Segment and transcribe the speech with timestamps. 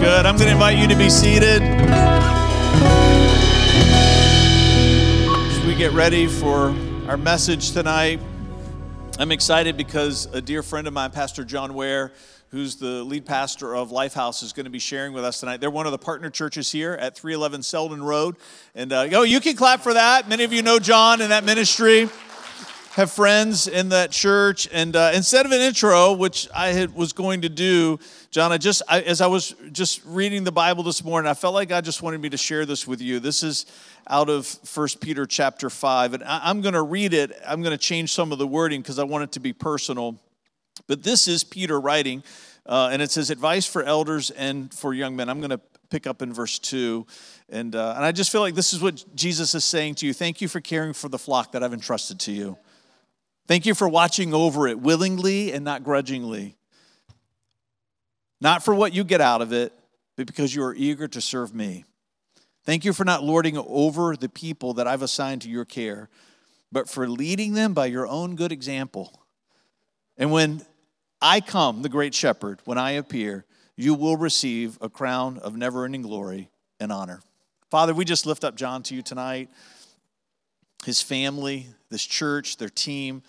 [0.00, 0.26] good.
[0.26, 1.60] I'm going to invite you to be seated.
[5.30, 6.72] As we get ready for
[7.08, 8.20] our message tonight,
[9.18, 12.12] I'm excited because a dear friend of mine, Pastor John Ware,
[12.50, 15.60] who's the lead pastor of Lifehouse, is going to be sharing with us tonight.
[15.60, 18.36] They're one of the partner churches here at 311 Selden Road.
[18.76, 20.28] And uh, oh, you can clap for that.
[20.28, 22.08] Many of you know John and that ministry
[22.98, 24.68] have friends in that church.
[24.72, 28.00] And uh, instead of an intro, which I had, was going to do,
[28.32, 31.54] John, I just, I, as I was just reading the Bible this morning, I felt
[31.54, 33.20] like God just wanted me to share this with you.
[33.20, 33.66] This is
[34.08, 36.14] out of First Peter chapter 5.
[36.14, 37.40] And I, I'm going to read it.
[37.46, 40.18] I'm going to change some of the wording because I want it to be personal.
[40.88, 42.24] But this is Peter writing,
[42.66, 45.28] uh, and it says, Advice for elders and for young men.
[45.28, 47.06] I'm going to pick up in verse 2.
[47.48, 50.12] And, uh, and I just feel like this is what Jesus is saying to you.
[50.12, 52.58] Thank you for caring for the flock that I've entrusted to you.
[53.48, 56.56] Thank you for watching over it willingly and not grudgingly.
[58.42, 59.72] Not for what you get out of it,
[60.16, 61.84] but because you are eager to serve me.
[62.64, 66.10] Thank you for not lording over the people that I've assigned to your care,
[66.70, 69.22] but for leading them by your own good example.
[70.18, 70.60] And when
[71.22, 75.86] I come, the great shepherd, when I appear, you will receive a crown of never
[75.86, 77.22] ending glory and honor.
[77.70, 79.48] Father, we just lift up John to you tonight,
[80.84, 83.22] his family, this church, their team.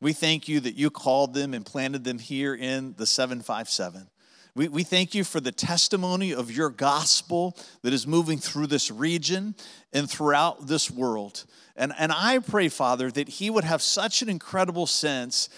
[0.00, 4.08] We thank you that you called them and planted them here in the 757.
[4.54, 8.90] We, we thank you for the testimony of your gospel that is moving through this
[8.90, 9.54] region
[9.92, 11.44] and throughout this world.
[11.76, 15.48] And, and I pray, Father, that he would have such an incredible sense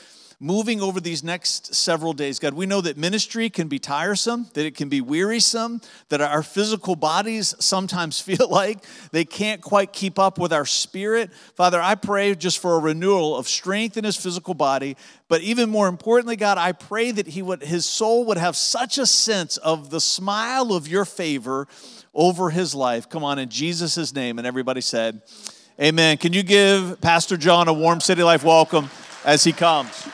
[0.42, 2.38] moving over these next several days.
[2.38, 6.42] God, we know that ministry can be tiresome, that it can be wearisome, that our
[6.42, 8.78] physical bodies sometimes feel like
[9.12, 11.30] they can't quite keep up with our spirit.
[11.54, 14.96] Father, I pray just for a renewal of strength in his physical body,
[15.28, 18.96] but even more importantly, God, I pray that he would his soul would have such
[18.96, 21.68] a sense of the smile of your favor
[22.14, 23.08] over his life.
[23.10, 25.20] Come on in Jesus' name and everybody said,
[25.80, 26.16] Amen.
[26.16, 28.90] Can you give Pastor John a warm City Life welcome
[29.24, 30.08] as he comes?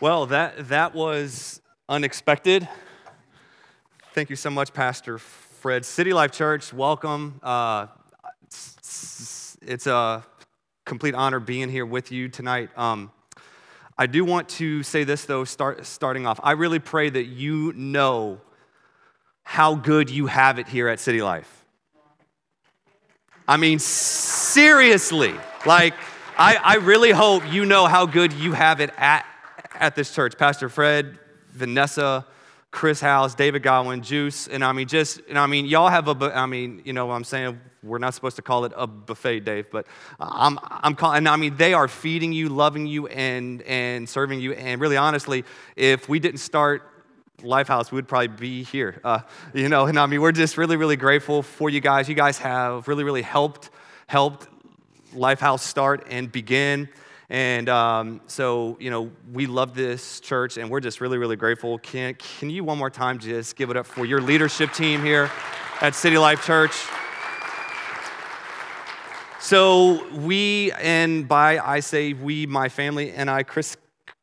[0.00, 2.66] Well, that, that was unexpected.
[4.14, 5.84] Thank you so much, Pastor Fred.
[5.84, 7.38] City Life Church, welcome.
[7.42, 7.88] Uh,
[9.60, 10.24] it's a
[10.86, 12.70] complete honor being here with you tonight.
[12.78, 13.12] Um,
[13.98, 16.40] I do want to say this, though, start, starting off.
[16.42, 18.40] I really pray that you know
[19.42, 21.66] how good you have it here at City Life.
[23.46, 25.34] I mean, seriously.
[25.66, 25.92] Like,
[26.38, 29.26] I, I really hope you know how good you have it at
[29.80, 31.18] at this church Pastor Fred,
[31.50, 32.24] Vanessa,
[32.70, 36.36] Chris House, David Godwin, Juice, and I mean, just, and I mean, y'all have a,
[36.36, 37.60] I mean, you know what I'm saying?
[37.82, 39.86] We're not supposed to call it a buffet, Dave, but
[40.20, 44.38] I'm, I'm calling, and I mean, they are feeding you, loving you, and, and serving
[44.38, 44.52] you.
[44.52, 46.86] And really, honestly, if we didn't start
[47.38, 49.00] Lifehouse, we would probably be here.
[49.02, 49.20] Uh,
[49.52, 52.08] you know, and I mean, we're just really, really grateful for you guys.
[52.08, 53.70] You guys have really, really helped,
[54.06, 54.46] helped
[55.14, 56.88] Lifehouse start and begin.
[57.30, 61.78] And um, so, you know, we love this church and we're just really, really grateful.
[61.78, 65.30] Can, can you one more time just give it up for your leadership team here
[65.80, 66.72] at City Life Church?
[69.38, 73.76] So, we, and by I say we, my family and I, Chris,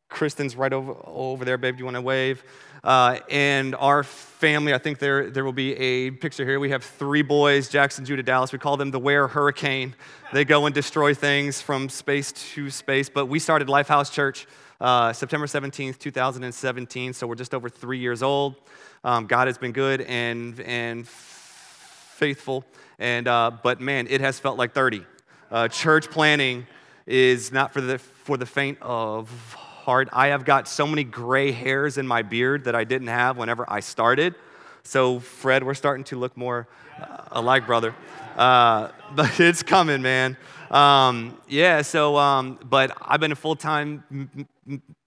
[0.10, 1.76] Kristen's right over, over there, babe.
[1.76, 2.44] Do you want to wave?
[2.88, 6.58] Uh, and our family, I think there, there will be a picture here.
[6.58, 8.54] We have three boys Jackson, Judah, Dallas.
[8.54, 9.94] We call them the Ware Hurricane.
[10.32, 13.10] They go and destroy things from space to space.
[13.10, 14.48] But we started Lifehouse Church
[14.80, 17.12] uh, September 17th, 2017.
[17.12, 18.56] So we're just over three years old.
[19.04, 22.64] Um, God has been good and, and faithful.
[23.00, 25.06] And, uh, but man, it has felt like 30.
[25.52, 26.66] Uh, church planning
[27.06, 31.98] is not for the, for the faint of I have got so many gray hairs
[31.98, 34.36] in my beard that I didn't have whenever I started.
[34.84, 36.68] So, Fred, we're starting to look more
[37.02, 37.96] uh, alike, brother.
[38.36, 40.36] Uh, but it's coming, man.
[40.70, 44.30] Um, yeah, so, um, but I've been in full time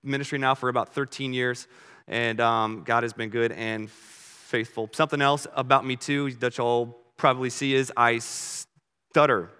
[0.02, 1.68] ministry now for about 13 years,
[2.08, 4.88] and um, God has been good and faithful.
[4.94, 9.50] Something else about me, too, that you'll probably see is I stutter.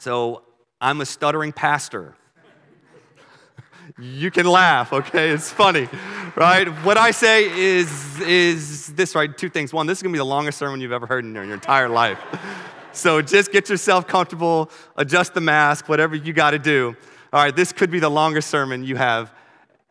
[0.00, 0.42] So,
[0.80, 2.16] I'm a stuttering pastor
[3.98, 5.30] you can laugh, okay?
[5.30, 5.88] It's funny,
[6.34, 6.68] right?
[6.84, 9.36] What I say is, is this, right?
[9.36, 9.72] Two things.
[9.72, 12.18] One, this is gonna be the longest sermon you've ever heard in your, entire life.
[12.92, 16.96] So just get yourself comfortable, adjust the mask, whatever you gotta do.
[17.32, 19.32] All right, this could be the longest sermon you have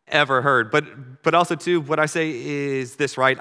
[0.08, 0.70] ever heard.
[0.70, 3.38] But, but also, too, what I say is this, right?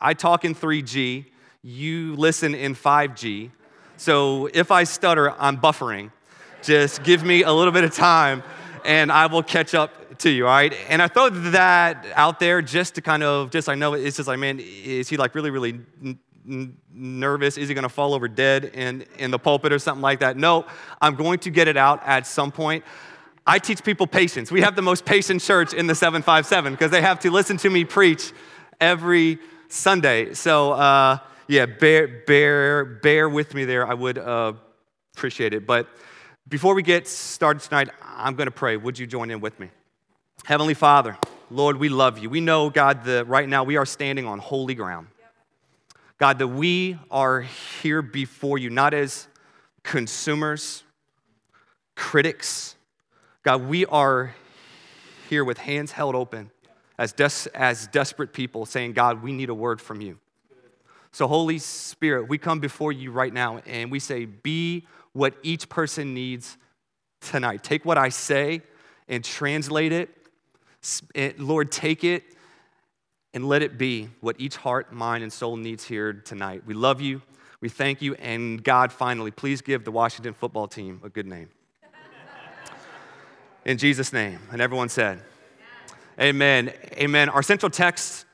[0.00, 1.26] I talk in 3G,
[1.62, 3.50] you listen in 5G.
[3.96, 6.10] So if I stutter, I'm buffering.
[6.62, 8.42] Just give me a little bit of time
[8.84, 10.74] and I will catch up to you, all right?
[10.88, 14.28] And I throw that out there just to kind of, just I know it's just
[14.28, 15.80] like, man, is he like really, really
[16.46, 17.56] n- nervous?
[17.56, 20.36] Is he to fall over dead in, in the pulpit or something like that?
[20.36, 20.66] No,
[21.00, 22.84] I'm going to get it out at some point.
[23.46, 24.50] I teach people patience.
[24.50, 27.70] We have the most patient church in the 757 because they have to listen to
[27.70, 28.32] me preach
[28.80, 29.38] every
[29.68, 30.34] Sunday.
[30.34, 33.86] So, uh, yeah, bear, bear, bear with me there.
[33.86, 34.54] I would uh,
[35.14, 35.66] appreciate it.
[35.66, 35.88] But
[36.48, 38.76] before we get started tonight, I'm going to pray.
[38.76, 39.70] Would you join in with me?
[40.44, 41.16] Heavenly Father,
[41.50, 42.28] Lord, we love you.
[42.28, 45.06] We know, God, that right now we are standing on holy ground.
[46.18, 49.26] God, that we are here before you, not as
[49.82, 50.84] consumers,
[51.96, 52.76] critics.
[53.42, 54.34] God, we are
[55.28, 56.50] here with hands held open
[56.98, 60.18] as, des- as desperate people saying, God, we need a word from you.
[61.14, 65.68] So, Holy Spirit, we come before you right now and we say, Be what each
[65.68, 66.58] person needs
[67.20, 67.62] tonight.
[67.62, 68.62] Take what I say
[69.06, 70.10] and translate it.
[71.14, 72.24] Eh, Lord, take it
[73.32, 76.64] and let it be what each heart, mind, and soul needs here tonight.
[76.66, 77.22] We love you.
[77.60, 78.16] We thank you.
[78.16, 81.48] And God, finally, please give the Washington football team a good name.
[83.64, 84.40] In Jesus' name.
[84.50, 85.22] And everyone said,
[86.20, 86.72] Amen.
[86.94, 87.28] Amen.
[87.28, 88.26] Our central text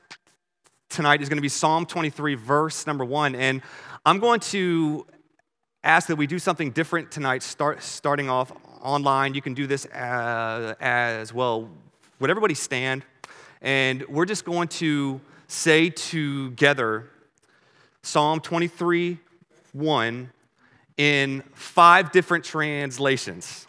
[0.91, 3.33] tonight is going to be Psalm 23, verse number one.
[3.33, 3.61] And
[4.05, 5.07] I'm going to
[5.83, 8.51] ask that we do something different tonight, start, starting off
[8.81, 9.33] online.
[9.33, 11.69] You can do this uh, as well.
[12.19, 13.03] Would everybody stand?
[13.61, 17.09] And we're just going to say together
[18.03, 19.17] Psalm 23
[19.73, 20.31] 1
[20.97, 23.65] in five different translations.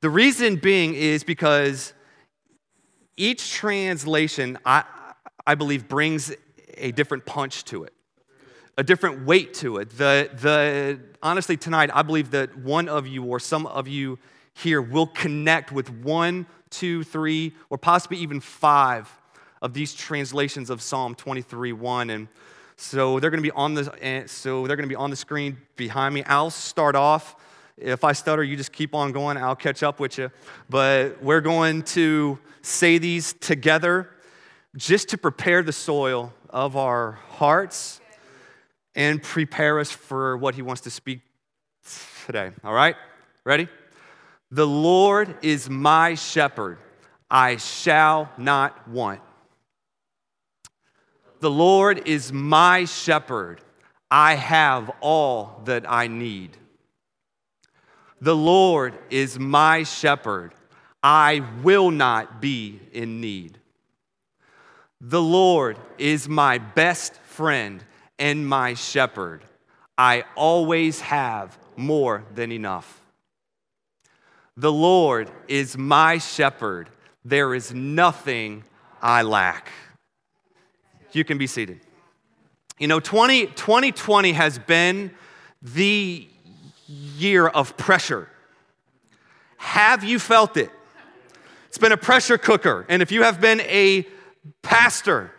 [0.00, 1.92] The reason being is because
[3.16, 4.84] each translation, I,
[5.48, 6.30] I believe, brings
[6.76, 7.94] a different punch to it,
[8.76, 9.88] a different weight to it.
[9.96, 14.18] The, the, honestly, tonight, I believe that one of you or some of you
[14.52, 19.10] here will connect with one two, three, or possibly even five
[19.62, 22.10] of these translations of Psalm 23 1.
[22.10, 22.28] And
[22.76, 25.16] so they're going to be on the eh, so they're going to be on the
[25.16, 26.24] screen behind me.
[26.24, 27.36] I'll start off.
[27.78, 29.38] If I stutter, you just keep on going.
[29.38, 30.30] I'll catch up with you.
[30.68, 34.10] But we're going to say these together
[34.78, 38.00] just to prepare the soil of our hearts
[38.94, 41.20] and prepare us for what he wants to speak
[42.26, 42.52] today.
[42.62, 42.94] All right?
[43.44, 43.68] Ready?
[44.52, 46.78] The Lord is my shepherd,
[47.28, 49.20] I shall not want.
[51.40, 53.60] The Lord is my shepherd,
[54.10, 56.56] I have all that I need.
[58.20, 60.54] The Lord is my shepherd,
[61.02, 63.58] I will not be in need.
[65.00, 67.82] The Lord is my best friend
[68.18, 69.42] and my shepherd.
[69.96, 73.00] I always have more than enough.
[74.56, 76.90] The Lord is my shepherd.
[77.24, 78.64] There is nothing
[79.00, 79.70] I lack.
[81.12, 81.80] You can be seated.
[82.78, 85.12] You know, 20, 2020 has been
[85.62, 86.28] the
[86.86, 88.28] year of pressure.
[89.58, 90.70] Have you felt it?
[91.68, 92.84] It's been a pressure cooker.
[92.88, 94.06] And if you have been a
[94.62, 95.32] pastor,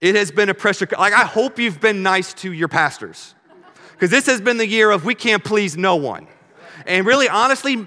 [0.00, 0.86] it has been a pressure.
[0.98, 3.34] Like, I hope you've been nice to your pastors.
[3.92, 6.26] Because this has been the year of we can't please no one.
[6.86, 7.86] And really, honestly,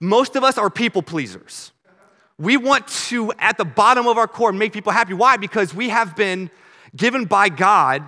[0.00, 1.72] most of us are people pleasers.
[2.38, 5.14] We want to, at the bottom of our core, make people happy.
[5.14, 5.36] Why?
[5.36, 6.50] Because we have been
[6.96, 8.02] given by God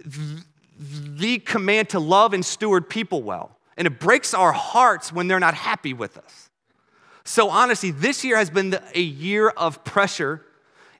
[0.00, 3.56] the command to love and steward people well.
[3.76, 6.41] And it breaks our hearts when they're not happy with us.
[7.24, 10.44] So, honestly, this year has been a year of pressure,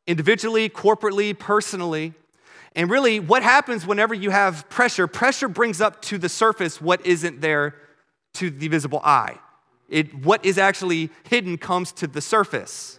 [0.06, 2.14] individually, corporately, personally.
[2.74, 5.06] And really, what happens whenever you have pressure?
[5.06, 7.74] Pressure brings up to the surface what isn't there
[8.34, 9.38] to the visible eye.
[9.88, 12.98] It, what is actually hidden comes to the surface.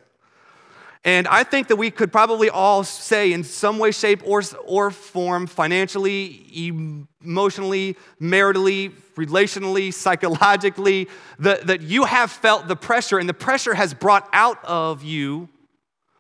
[1.06, 4.90] And I think that we could probably all say, in some way, shape, or, or
[4.90, 6.46] form, financially,
[7.22, 13.94] emotionally, maritally, relationally, psychologically, that, that you have felt the pressure, and the pressure has
[13.94, 15.50] brought out of you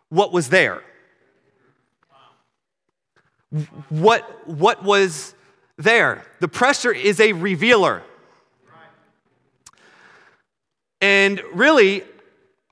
[0.09, 0.83] what was there.
[3.89, 5.33] What, what was
[5.77, 6.25] there?
[6.39, 8.03] The pressure is a revealer.
[10.99, 12.03] And really,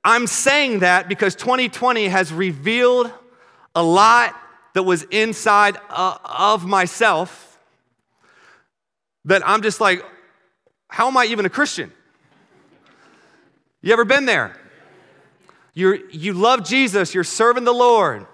[0.04, 3.12] I'm saying that because 2020 has revealed
[3.76, 4.36] a lot
[4.74, 7.60] that was inside uh, of myself
[9.26, 10.04] that I'm just like,
[10.88, 11.92] how am I even a Christian?
[13.82, 14.58] You ever been there?
[15.74, 18.26] you you love Jesus, you're serving the Lord,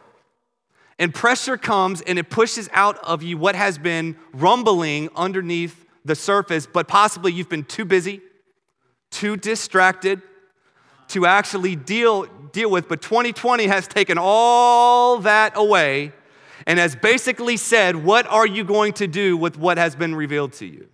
[0.98, 6.16] and pressure comes and it pushes out of you what has been rumbling underneath the
[6.16, 8.22] surface, but possibly you've been too busy
[9.10, 10.22] too distracted,
[11.10, 12.88] to actually deal, deal with.
[12.88, 16.12] But 2020 has taken all that away
[16.66, 20.54] and has basically said, What are you going to do with what has been revealed
[20.54, 20.88] to you?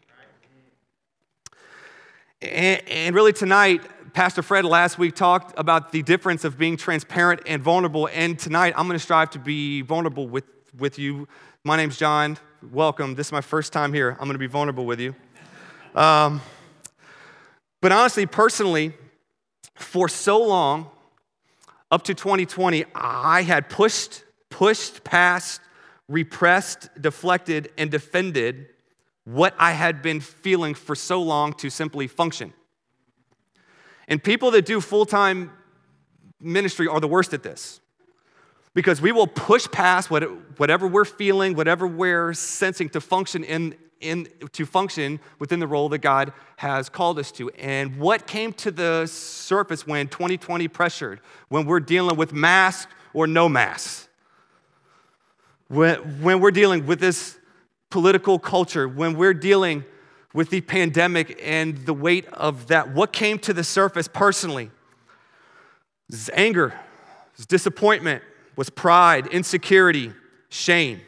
[2.42, 3.82] And, and really, tonight,
[4.14, 8.10] Pastor Fred last week talked about the difference of being transparent and vulnerable.
[8.14, 10.44] And tonight, I'm going to strive to be vulnerable with,
[10.78, 11.28] with you.
[11.64, 12.38] My name's John.
[12.72, 13.16] Welcome.
[13.16, 14.12] This is my first time here.
[14.12, 15.16] I'm going to be vulnerable with you.
[15.96, 16.42] Um,
[17.82, 18.94] but honestly, personally,
[19.76, 20.90] for so long,
[21.92, 25.62] up to 2020, I had pushed, pushed past,
[26.08, 28.68] repressed, deflected, and defended
[29.26, 32.54] what I had been feeling for so long to simply function.
[34.08, 35.52] And people that do full time
[36.40, 37.80] ministry are the worst at this
[38.74, 44.28] because we will push past whatever we're feeling, whatever we're sensing to function in, in,
[44.52, 47.50] to function within the role that God has called us to.
[47.52, 53.28] And what came to the surface when 2020 pressured, when we're dealing with mask or
[53.28, 54.08] no mask,
[55.68, 57.38] when, when we're dealing with this
[57.90, 59.84] political culture, when we're dealing
[60.34, 64.70] with the pandemic and the weight of that, what came to the surface personally?
[66.10, 66.74] was anger,
[67.38, 68.24] was disappointment,
[68.56, 70.14] was pride, insecurity,
[70.50, 71.02] shame.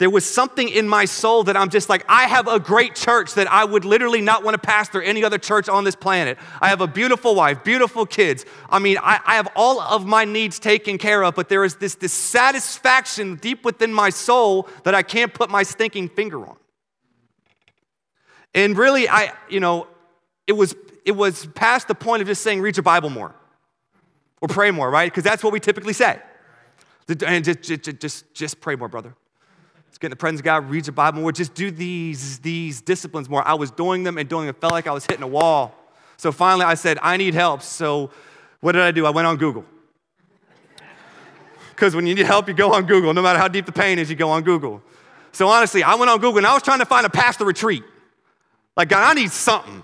[0.00, 3.34] There was something in my soul that I'm just like, I have a great church
[3.34, 6.38] that I would literally not want to pastor any other church on this planet.
[6.58, 8.46] I have a beautiful wife, beautiful kids.
[8.70, 11.76] I mean, I, I have all of my needs taken care of, but there is
[11.76, 16.56] this dissatisfaction deep within my soul that I can't put my stinking finger on.
[18.54, 19.86] And really, I, you know,
[20.46, 23.34] it was, it was past the point of just saying, read your Bible more
[24.40, 25.12] or pray more, right?
[25.12, 26.18] Because that's what we typically say.
[27.26, 29.14] And just, just, just, just pray more, brother
[29.98, 33.28] get in the presence of God, read your Bible more, just do these, these disciplines
[33.28, 33.46] more.
[33.46, 34.54] I was doing them and doing them.
[34.54, 35.74] It felt like I was hitting a wall.
[36.16, 37.62] So finally I said, I need help.
[37.62, 38.10] So
[38.60, 39.06] what did I do?
[39.06, 39.64] I went on Google.
[41.70, 43.14] Because when you need help, you go on Google.
[43.14, 44.82] No matter how deep the pain is, you go on Google.
[45.32, 47.82] So honestly, I went on Google and I was trying to find a pastor retreat.
[48.76, 49.82] Like, God, I need something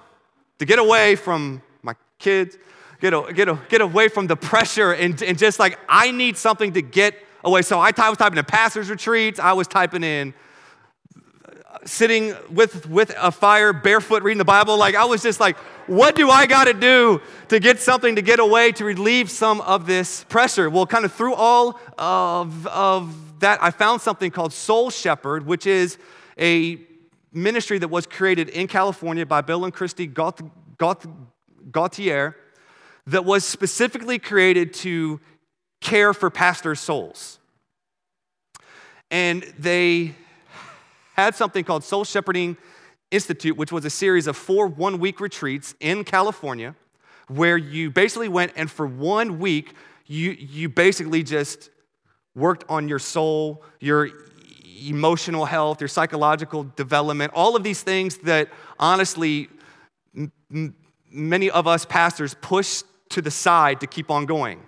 [0.58, 2.56] to get away from my kids,
[3.00, 6.36] get, a, get, a, get away from the pressure, and, and just like, I need
[6.36, 7.14] something to get
[7.46, 7.62] away.
[7.62, 9.40] So I was typing in pastor's retreats.
[9.40, 10.34] I was typing in
[11.84, 14.76] sitting with, with a fire, barefoot, reading the Bible.
[14.76, 18.22] Like, I was just like, what do I got to do to get something to
[18.22, 20.68] get away to relieve some of this pressure?
[20.68, 25.66] Well, kind of through all of, of that, I found something called Soul Shepherd, which
[25.66, 25.96] is
[26.38, 26.80] a
[27.32, 30.12] ministry that was created in California by Bill and Kristi
[31.70, 32.34] Gaultiere
[33.06, 35.20] that was specifically created to
[35.80, 37.38] care for pastors' souls.
[39.10, 40.14] And they
[41.14, 42.56] had something called Soul Shepherding
[43.10, 46.74] Institute, which was a series of four one week retreats in California
[47.28, 49.74] where you basically went and for one week,
[50.06, 51.70] you, you basically just
[52.34, 54.10] worked on your soul, your
[54.84, 59.48] emotional health, your psychological development, all of these things that honestly
[60.14, 60.74] m-
[61.10, 64.60] many of us pastors push to the side to keep on going.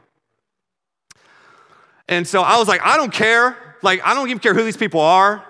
[2.09, 3.57] And so I was like, I don't care.
[3.83, 5.45] Like, I don't even care who these people are.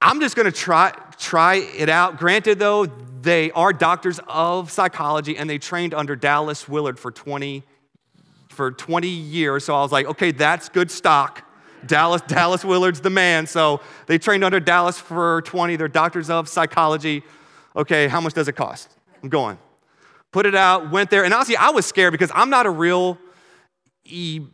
[0.00, 2.18] I'm just gonna try, try it out.
[2.18, 7.64] Granted, though, they are doctors of psychology and they trained under Dallas Willard for 20,
[8.48, 9.64] for 20 years.
[9.64, 11.44] So I was like, okay, that's good stock.
[11.86, 13.46] Dallas, Dallas Willard's the man.
[13.46, 15.76] So they trained under Dallas for 20.
[15.76, 17.22] They're doctors of psychology.
[17.74, 18.94] Okay, how much does it cost?
[19.22, 19.58] I'm going.
[20.30, 21.24] Put it out, went there.
[21.24, 23.18] And honestly, I was scared because I'm not a real
[24.04, 24.46] e-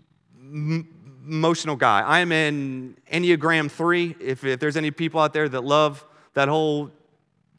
[0.54, 2.00] emotional guy.
[2.00, 4.16] I am in Enneagram 3.
[4.20, 6.90] If, if there's any people out there that love that whole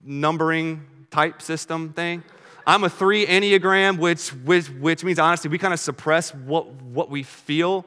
[0.03, 2.23] numbering type system thing,
[2.67, 7.09] I'm a 3 Enneagram, which, which, which means honestly, we kind of suppress what, what
[7.09, 7.85] we feel.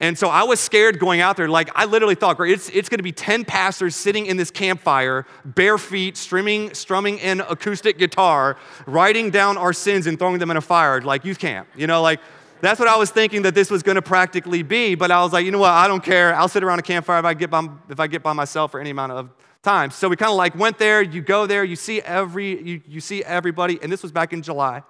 [0.00, 1.48] And so I was scared going out there.
[1.48, 4.50] Like, I literally thought, great, it's, it's going to be 10 pastors sitting in this
[4.50, 10.50] campfire, bare feet, strumming, strumming an acoustic guitar, writing down our sins and throwing them
[10.50, 11.68] in a fire, like youth camp.
[11.76, 12.20] You know, like,
[12.64, 14.94] that's what I was thinking that this was going to practically be.
[14.94, 15.70] But I was like, you know what?
[15.70, 16.34] I don't care.
[16.34, 18.80] I'll sit around a campfire if I get by, if I get by myself for
[18.80, 19.30] any amount of
[19.62, 19.90] time.
[19.90, 21.02] So we kind of like went there.
[21.02, 21.64] You go there.
[21.64, 23.78] You see every you, you see everybody.
[23.82, 24.82] And this was back in July.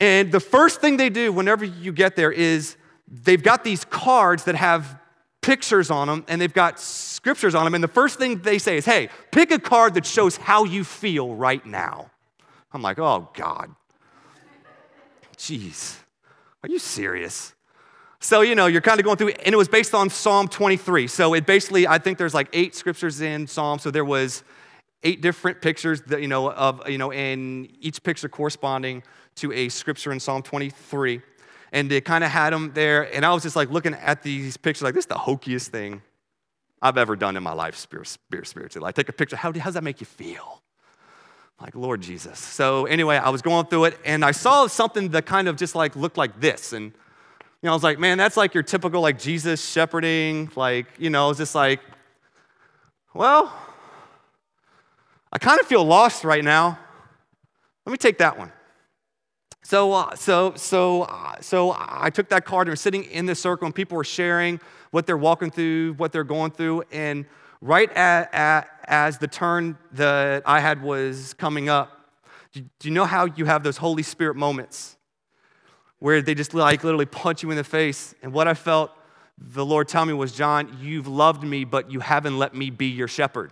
[0.00, 2.76] And the first thing they do whenever you get there is
[3.08, 4.98] they've got these cards that have
[5.40, 7.74] pictures on them and they've got scriptures on them.
[7.74, 10.82] And the first thing they say is, hey, pick a card that shows how you
[10.82, 12.10] feel right now.
[12.72, 13.74] I'm like, oh, God.
[15.38, 15.96] Jeez.
[16.62, 17.54] Are you serious?
[18.20, 21.06] So, you know, you're kind of going through, and it was based on Psalm 23.
[21.06, 23.78] So it basically, I think there's like eight scriptures in Psalm.
[23.78, 24.42] So there was
[25.02, 29.02] eight different pictures that, you know, of, you know, and each picture corresponding
[29.36, 31.20] to a scripture in Psalm 23.
[31.72, 33.14] And they kind of had them there.
[33.14, 36.00] And I was just like looking at these pictures, like, this is the hokiest thing
[36.80, 38.84] I've ever done in my life, spirit, spirit, spiritually.
[38.84, 39.36] Like, take a picture.
[39.36, 40.62] How, how does that make you feel?
[41.60, 42.38] Like, Lord Jesus.
[42.38, 45.74] So, anyway, I was going through it and I saw something that kind of just
[45.74, 46.72] like looked like this.
[46.72, 46.92] And, you
[47.62, 50.50] know, I was like, man, that's like your typical like Jesus shepherding.
[50.54, 51.80] Like, you know, it's just like,
[53.14, 53.52] well,
[55.32, 56.78] I kind of feel lost right now.
[57.86, 58.52] Let me take that one.
[59.62, 63.34] So, uh, so, so, uh, so I took that card and we're sitting in the
[63.34, 64.60] circle, and people were sharing
[64.92, 67.26] what they're walking through, what they're going through, and
[67.66, 71.90] right at, at, as the turn that I had was coming up,
[72.52, 74.96] do, do you know how you have those Holy Spirit moments
[75.98, 78.14] where they just like literally punch you in the face?
[78.22, 78.92] And what I felt
[79.36, 82.86] the Lord tell me was, John, you've loved me, but you haven't let me be
[82.86, 83.50] your shepherd.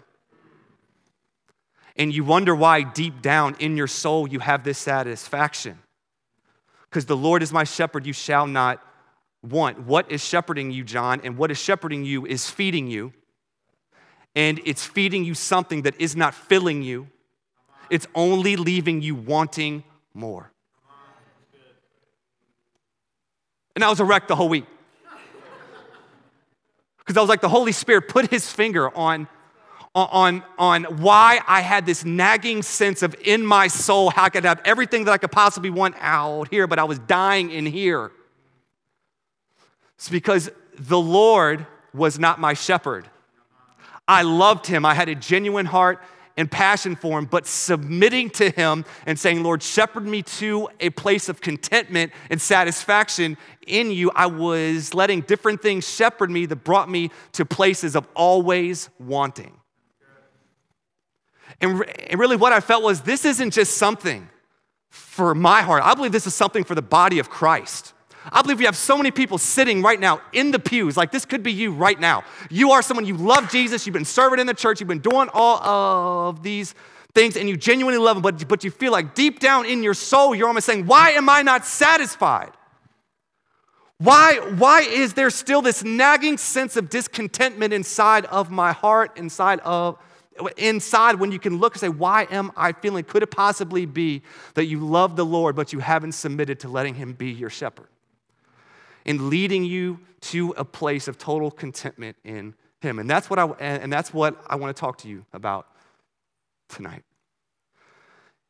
[1.97, 5.79] And you wonder why deep down in your soul you have this satisfaction.
[6.89, 8.81] Because the Lord is my shepherd, you shall not
[9.43, 9.81] want.
[9.81, 11.21] What is shepherding you, John?
[11.25, 13.13] And what is shepherding you is feeding you.
[14.35, 17.09] And it's feeding you something that is not filling you,
[17.91, 20.51] it's only leaving you wanting more.
[23.75, 24.65] And I was a wreck the whole week.
[26.99, 29.29] Because I was like, the Holy Spirit put his finger on,
[29.95, 34.45] on, on why I had this nagging sense of in my soul how I could
[34.45, 38.11] have everything that I could possibly want out here, but I was dying in here.
[39.97, 43.09] It's because the Lord was not my shepherd.
[44.07, 44.85] I loved him.
[44.85, 46.01] I had a genuine heart
[46.37, 50.91] and passion for him, but submitting to him and saying, Lord, shepherd me to a
[50.91, 56.57] place of contentment and satisfaction in you, I was letting different things shepherd me that
[56.57, 59.53] brought me to places of always wanting.
[61.61, 64.29] And, and really, what I felt was this isn't just something
[64.91, 67.93] for my heart, I believe this is something for the body of Christ.
[68.33, 71.25] I believe we have so many people sitting right now in the pews, like this
[71.25, 72.25] could be you right now.
[72.51, 75.29] You are someone, you love Jesus, you've been serving in the church, you've been doing
[75.33, 76.75] all of these
[77.15, 79.95] things, and you genuinely love Him, but, but you feel like deep down in your
[79.95, 82.53] soul, you're almost saying, Why am I not satisfied?
[83.99, 89.61] Why, why is there still this nagging sense of discontentment inside of my heart, inside
[89.61, 89.99] of
[90.57, 93.05] inside when you can look and say, Why am I feeling?
[93.05, 94.23] Could it possibly be
[94.55, 97.87] that you love the Lord, but you haven't submitted to letting Him be your shepherd?
[99.07, 102.99] And leading you to a place of total contentment in Him.
[102.99, 105.67] And that's what I, and that's what I want to talk to you about
[106.69, 107.05] tonight.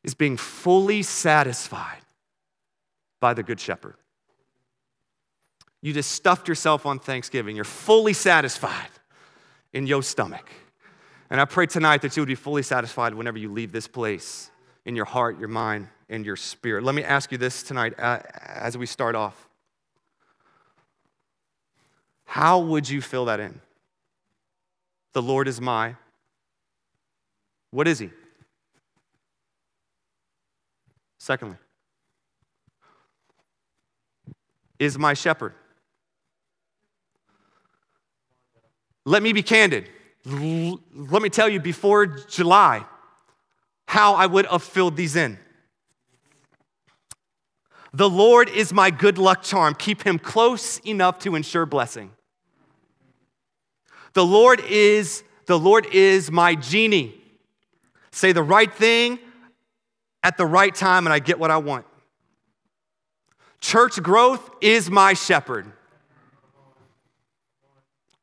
[0.03, 2.01] Is being fully satisfied
[3.19, 3.95] by the Good Shepherd.
[5.81, 7.55] You just stuffed yourself on Thanksgiving.
[7.55, 8.89] You're fully satisfied
[9.73, 10.49] in your stomach.
[11.29, 14.49] And I pray tonight that you would be fully satisfied whenever you leave this place
[14.85, 16.83] in your heart, your mind, and your spirit.
[16.83, 19.49] Let me ask you this tonight uh, as we start off.
[22.25, 23.61] How would you fill that in?
[25.13, 25.95] The Lord is my.
[27.71, 28.09] What is He?
[31.17, 31.57] Secondly,
[34.77, 35.53] is my shepherd.
[39.05, 39.89] Let me be candid.
[40.25, 42.85] Let me tell you before July
[43.87, 45.39] how I would have filled these in.
[47.95, 49.73] The Lord is my good luck charm.
[49.73, 52.11] Keep him close enough to ensure blessing.
[54.11, 57.15] The Lord is the Lord is my genie.
[58.11, 59.17] Say the right thing
[60.23, 61.85] at the right time and I get what I want.
[63.61, 65.65] Church growth is my shepherd.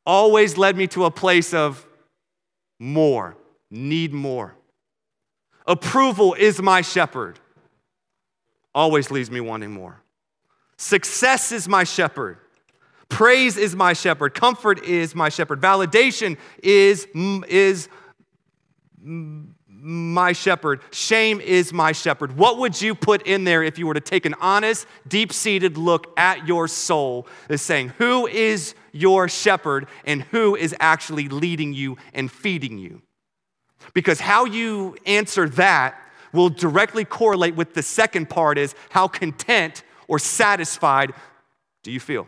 [0.05, 1.87] Always led me to a place of
[2.79, 3.39] more,
[3.71, 4.55] need more.
[5.67, 7.39] Approval is my shepherd.
[8.75, 10.03] Always leaves me wanting more.
[10.77, 12.39] Success is my shepherd.
[13.09, 14.35] Praise is my shepherd.
[14.35, 15.61] Comfort is my shepherd.
[15.61, 17.89] Validation is, is
[19.03, 20.81] my shepherd.
[20.93, 22.37] Shame is my shepherd.
[22.37, 25.77] What would you put in there if you were to take an honest, deep seated
[25.77, 31.75] look at your soul that's saying, Who is your shepherd and who is actually leading
[31.75, 33.03] you and feeding you?
[33.93, 36.01] Because how you answer that
[36.33, 41.13] will directly correlate with the second part is how content or satisfied
[41.83, 42.27] do you feel?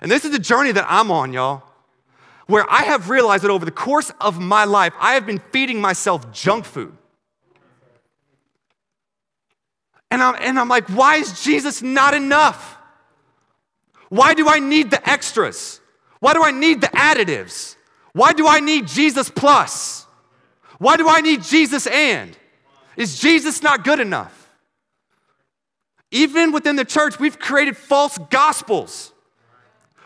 [0.00, 1.62] And this is the journey that I'm on, y'all,
[2.46, 5.80] where I have realized that over the course of my life, I have been feeding
[5.80, 6.96] myself junk food.
[10.10, 12.76] And I'm, and I'm like, why is Jesus not enough?
[14.10, 15.80] Why do I need the extras?
[16.20, 17.76] Why do I need the additives?
[18.12, 20.03] Why do I need Jesus plus?
[20.78, 22.36] Why do I need Jesus and?
[22.96, 24.48] Is Jesus not good enough?
[26.10, 29.12] Even within the church, we've created false gospels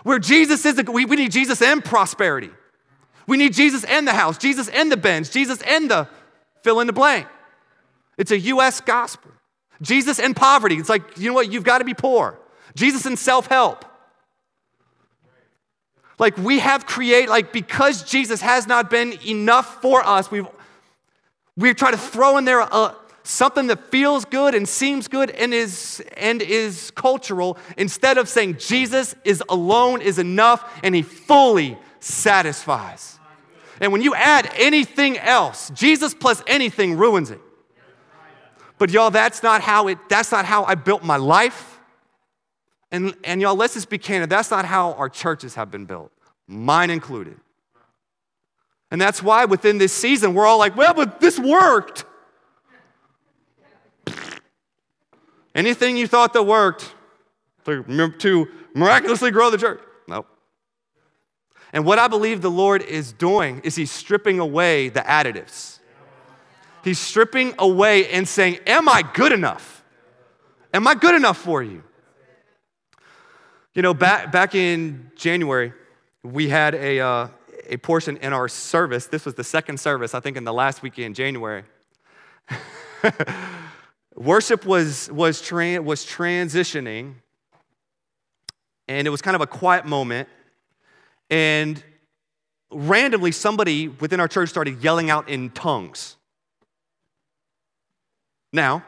[0.05, 2.51] where Jesus is, we, we need Jesus and prosperity.
[3.27, 6.09] We need Jesus and the house, Jesus and the bench, Jesus and the
[6.63, 7.27] fill in the blank.
[8.17, 9.31] It's a US gospel.
[9.83, 10.77] Jesus and poverty.
[10.77, 11.53] It's like, you know what?
[11.53, 12.39] You've got to be poor.
[12.75, 13.85] Jesus and self help.
[16.19, 20.47] Like we have created, like because Jesus has not been enough for us, we've
[21.59, 22.95] we try to throw in there a,
[23.25, 28.57] something that feels good and seems good and is and is cultural instead of saying
[28.59, 33.19] Jesus is alone is enough and he fully satisfies.
[33.81, 37.41] And when you add anything else, Jesus plus anything ruins it.
[38.79, 41.81] But y'all, that's not how it that's not how I built my life.
[42.93, 46.13] And and y'all, let's just be candid, that's not how our churches have been built,
[46.47, 47.37] mine included.
[48.91, 52.05] And that's why within this season, we're all like, well, but this worked.
[55.55, 56.95] Anything you thought that worked
[57.65, 57.83] to,
[58.19, 59.81] to miraculously grow the church?
[60.07, 60.27] Nope.
[61.73, 65.81] And what I believe the Lord is doing is He's stripping away the additives.
[66.85, 69.85] He's stripping away and saying, Am I good enough?
[70.73, 71.83] Am I good enough for you?
[73.75, 75.73] You know, back, back in January,
[76.23, 77.29] we had a, uh,
[77.69, 79.07] a portion in our service.
[79.07, 81.65] This was the second service, I think, in the last week in January.
[84.17, 87.15] Worship was, was, tra- was transitioning,
[88.89, 90.29] and it was kind of a quiet moment.
[91.31, 91.83] And
[92.71, 96.17] randomly, somebody within our church started yelling out in tongues.
[98.53, 98.83] Now,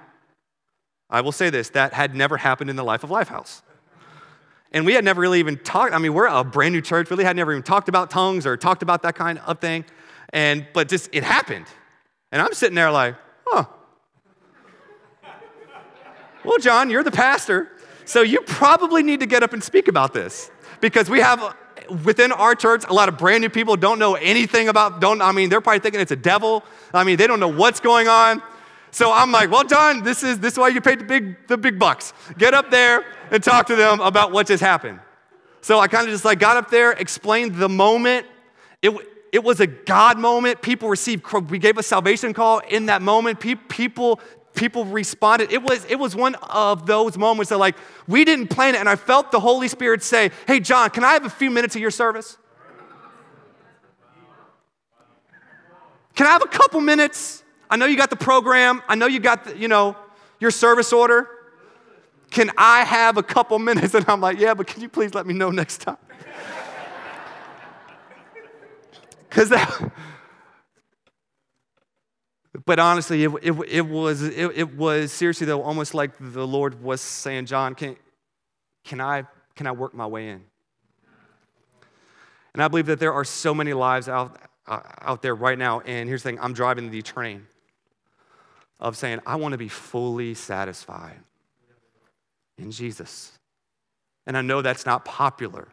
[1.09, 3.63] I will say this that had never happened in the life of Lifehouse.
[4.73, 7.25] And we had never really even talked, I mean, we're a brand new church, really
[7.25, 9.85] had never even talked about tongues or talked about that kind of thing.
[10.33, 11.67] And, but just, it happened.
[12.31, 13.65] And I'm sitting there like, huh,
[16.45, 17.71] well, John, you're the pastor,
[18.05, 21.55] so you probably need to get up and speak about this because we have
[22.05, 25.33] within our church a lot of brand new people don't know anything about don't I
[25.33, 26.65] mean they're probably thinking it's a devil.
[26.95, 28.43] I mean, they don't know what's going on.
[28.91, 31.57] So I'm like, well, John, this is this is why you paid the big the
[31.57, 32.13] big bucks.
[32.39, 35.01] Get up there and talk to them about what just happened.
[35.61, 38.27] So I kind of just like got up there, explained the moment.
[38.83, 38.93] It,
[39.33, 40.63] it was a God moment.
[40.63, 43.41] People received, we gave a salvation call in that moment.
[43.41, 44.21] People
[44.55, 45.53] people responded.
[45.53, 47.77] It was, it was one of those moments that, like,
[48.09, 51.13] we didn't plan it, and I felt the Holy Spirit say, Hey, John, can I
[51.13, 52.37] have a few minutes of your service?
[56.15, 57.45] Can I have a couple minutes?
[57.71, 58.83] I know you got the program.
[58.89, 59.97] I know you got, the, you know,
[60.41, 61.29] your service order.
[62.31, 63.95] Can I have a couple minutes?
[63.95, 65.97] And I'm like, yeah, but can you please let me know next time?
[69.29, 69.93] Because that,
[72.67, 76.83] but honestly, it, it, it was, it, it, was seriously, though, almost like the Lord
[76.83, 77.95] was saying, John, can,
[78.85, 79.23] can, I,
[79.55, 80.43] can I work my way in?
[82.55, 85.79] And I believe that there are so many lives out, uh, out there right now.
[85.81, 87.47] And here's the thing I'm driving the train
[88.81, 91.21] of saying, I want to be fully satisfied
[92.59, 93.33] in Jesus.
[94.27, 95.69] And I know that's not popular.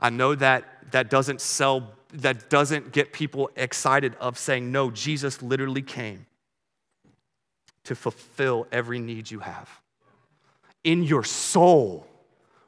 [0.00, 5.40] I know that that doesn't sell that doesn't get people excited of saying, no, Jesus
[5.40, 6.26] literally came
[7.84, 9.68] to fulfill every need you have
[10.84, 12.06] in your soul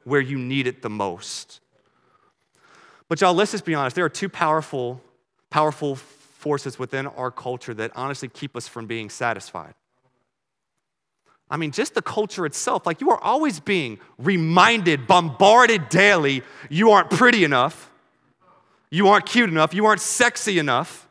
[0.03, 1.59] where you need it the most.
[3.07, 3.95] But y'all, let's just be honest.
[3.95, 5.01] There are two powerful,
[5.49, 5.95] powerful
[6.45, 9.73] forces within our culture that honestly keep us from being satisfied.
[11.49, 16.91] I mean, just the culture itself, like you are always being reminded, bombarded daily, you
[16.91, 17.89] aren't pretty enough
[18.95, 19.73] you aren't cute enough.
[19.73, 21.07] You aren't sexy enough.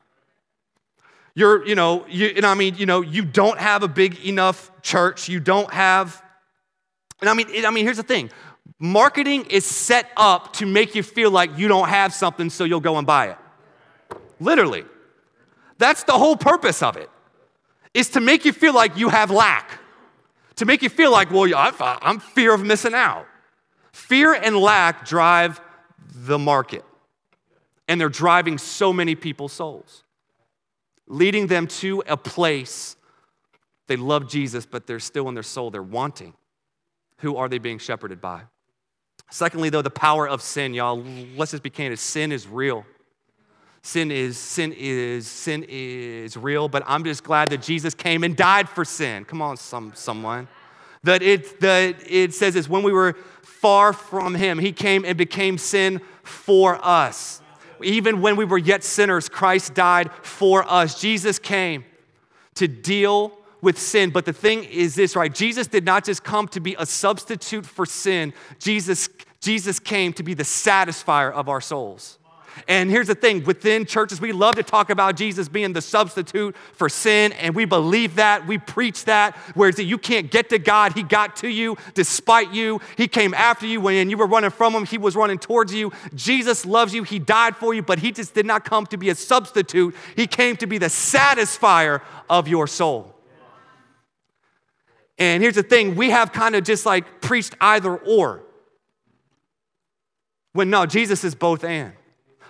[1.35, 4.70] You're, you know, you, and I mean, you know, you don't have a big enough
[4.83, 5.29] church.
[5.29, 6.23] You don't have,
[7.20, 8.31] and I mean, it, I mean, here's the thing.
[8.79, 12.81] Marketing is set up to make you feel like you don't have something, so you'll
[12.81, 13.38] go and buy it.
[14.40, 14.85] Literally.
[15.78, 17.10] That's the whole purpose of it,
[17.92, 19.80] is to make you feel like you have lack.
[20.56, 21.48] To make you feel like, well,
[21.80, 23.26] I'm fear of missing out.
[23.92, 25.60] Fear and lack drive
[26.14, 26.84] the market
[27.88, 30.04] and they're driving so many people's souls,
[31.06, 32.96] leading them to a place
[33.87, 36.32] they love Jesus, but they're still in their soul, they're wanting.
[37.18, 38.42] Who are they being shepherded by?
[39.30, 41.04] Secondly, though, the power of sin, y'all,
[41.37, 41.98] let's just be candid.
[41.98, 42.87] Sin is real.
[43.85, 48.35] Sin is, sin is, sin is real, but I'm just glad that Jesus came and
[48.35, 49.25] died for sin.
[49.25, 50.49] Come on, some, someone.
[51.05, 55.16] That it, that it says is when we were far from him, he came and
[55.16, 57.42] became sin for us
[57.83, 61.01] even when we were yet sinners, Christ died for us.
[61.01, 61.85] Jesus came
[62.55, 64.11] to deal with sin.
[64.11, 65.35] But the thing is this, right?
[65.35, 69.09] Jesus did not just come to be a substitute for sin, Jesus,
[69.40, 72.18] Jesus came to be the satisfier of our souls.
[72.68, 76.56] And here's the thing within churches, we love to talk about Jesus being the substitute
[76.72, 78.46] for sin, and we believe that.
[78.46, 79.36] We preach that.
[79.54, 82.80] Whereas you can't get to God, He got to you despite you.
[82.96, 85.92] He came after you when you were running from Him, He was running towards you.
[86.14, 89.10] Jesus loves you, He died for you, but He just did not come to be
[89.10, 89.94] a substitute.
[90.16, 93.14] He came to be the satisfier of your soul.
[95.18, 98.42] And here's the thing we have kind of just like preached either or.
[100.52, 101.92] When no, Jesus is both and.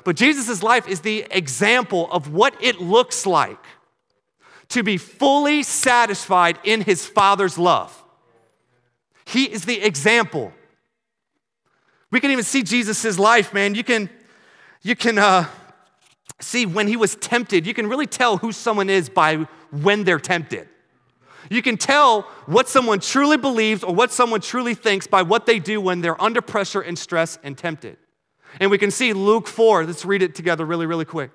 [0.04, 3.64] But Jesus' life is the example of what it looks like
[4.68, 8.02] to be fully satisfied in his Father's love.
[9.24, 10.52] He is the example.
[12.10, 13.74] We can even see Jesus' life, man.
[13.74, 14.10] You can,
[14.82, 15.46] you can uh,
[16.40, 20.20] see when he was tempted, you can really tell who someone is by when they're
[20.20, 20.68] tempted.
[21.50, 25.58] You can tell what someone truly believes or what someone truly thinks by what they
[25.58, 27.98] do when they're under pressure and stress and tempted.
[28.60, 29.84] And we can see Luke 4.
[29.84, 31.30] Let's read it together really, really quick.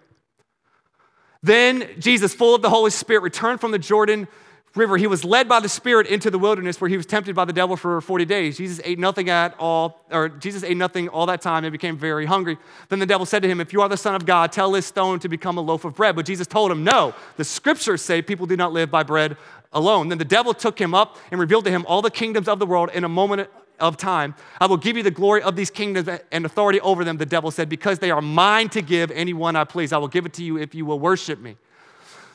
[1.41, 4.27] Then Jesus, full of the Holy Spirit, returned from the Jordan
[4.75, 4.97] River.
[4.97, 7.53] He was led by the Spirit into the wilderness where he was tempted by the
[7.53, 8.57] devil for 40 days.
[8.57, 12.25] Jesus ate nothing at all, or Jesus ate nothing all that time and became very
[12.25, 12.57] hungry.
[12.89, 14.85] Then the devil said to him, If you are the Son of God, tell this
[14.85, 16.15] stone to become a loaf of bread.
[16.15, 19.37] But Jesus told him, No, the scriptures say people do not live by bread
[19.71, 20.09] alone.
[20.09, 22.65] Then the devil took him up and revealed to him all the kingdoms of the
[22.65, 23.49] world in a moment
[23.79, 24.35] of time.
[24.59, 27.51] I will give you the glory of these kingdoms and authority over them, the devil
[27.51, 29.93] said, because they are mine to give anyone I please.
[29.93, 31.57] I will give it to you if you will worship me.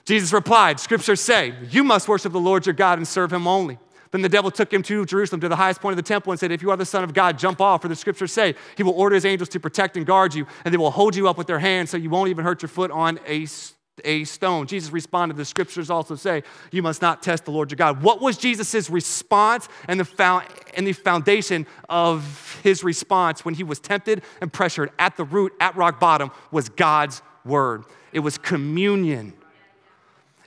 [0.04, 3.78] Jesus replied, Scriptures say, You must worship the Lord your God and serve him only.
[4.10, 6.38] Then the devil took him to Jerusalem, to the highest point of the temple, and
[6.38, 7.82] said, If you are the Son of God, jump off.
[7.82, 10.72] For the scriptures say, He will order His angels to protect and guard you, and
[10.72, 12.90] they will hold you up with their hands so you won't even hurt your foot
[12.90, 13.46] on a
[14.02, 14.66] a stone.
[14.66, 18.02] Jesus responded, the scriptures also say, you must not test the Lord your God.
[18.02, 23.78] What was Jesus' response and the, and the foundation of his response when he was
[23.78, 27.84] tempted and pressured at the root, at rock bottom, was God's word.
[28.12, 29.34] It was communion.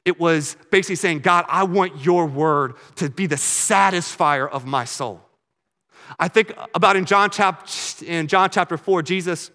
[0.03, 4.85] It was basically saying, God, I want your word to be the satisfier of my
[4.85, 5.21] soul.
[6.19, 7.67] I think about in John, chap-
[8.05, 9.51] in John chapter 4, Jesus,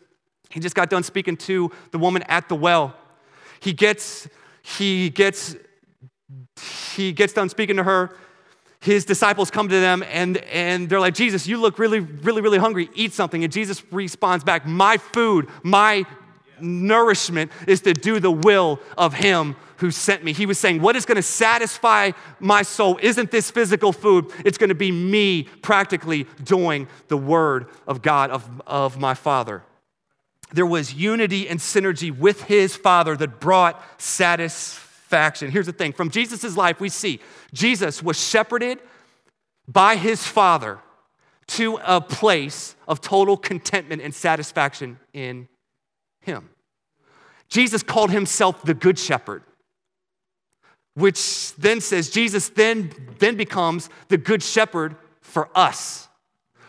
[0.50, 2.94] he just got done speaking to the woman at the well
[3.62, 4.29] he gets,
[4.62, 5.55] he gets,
[6.96, 8.16] he gets done speaking to her.
[8.81, 12.59] His disciples come to them and, and they're like, Jesus, you look really, really, really
[12.59, 12.90] hungry.
[12.96, 13.44] Eat something.
[13.44, 16.05] And Jesus responds back, My food, my
[16.61, 20.33] nourishment is to do the will of Him who sent me.
[20.33, 24.59] He was saying, What is going to satisfy my soul isn't this physical food, it's
[24.59, 29.62] going to be me practically doing the word of God, of, of my Father
[30.52, 35.50] there was unity and synergy with his father that brought satisfaction.
[35.50, 37.20] Here's the thing from Jesus' life, we see
[37.52, 38.78] Jesus was shepherded
[39.66, 40.78] by his father
[41.48, 45.48] to a place of total contentment and satisfaction in
[46.20, 46.50] him.
[47.48, 49.42] Jesus called himself the good shepherd,
[50.94, 56.08] which then says Jesus then, then becomes the good shepherd for us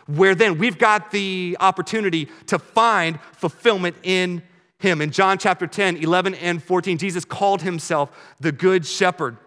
[0.06, 4.42] where then we've got the opportunity to find fulfillment in
[4.78, 5.00] him.
[5.00, 9.38] In John chapter 10, 11 and 14, Jesus called himself the good shepherd.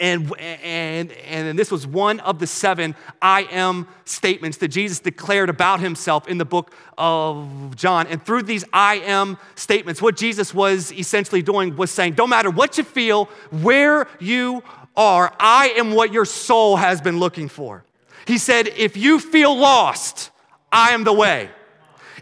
[0.00, 5.48] And, and, and this was one of the seven I am statements that Jesus declared
[5.48, 8.08] about himself in the book of John.
[8.08, 12.50] And through these I am statements, what Jesus was essentially doing was saying, Don't matter
[12.50, 14.64] what you feel, where you
[14.96, 17.84] are, I am what your soul has been looking for.
[18.26, 20.30] He said, If you feel lost,
[20.72, 21.50] I am the way.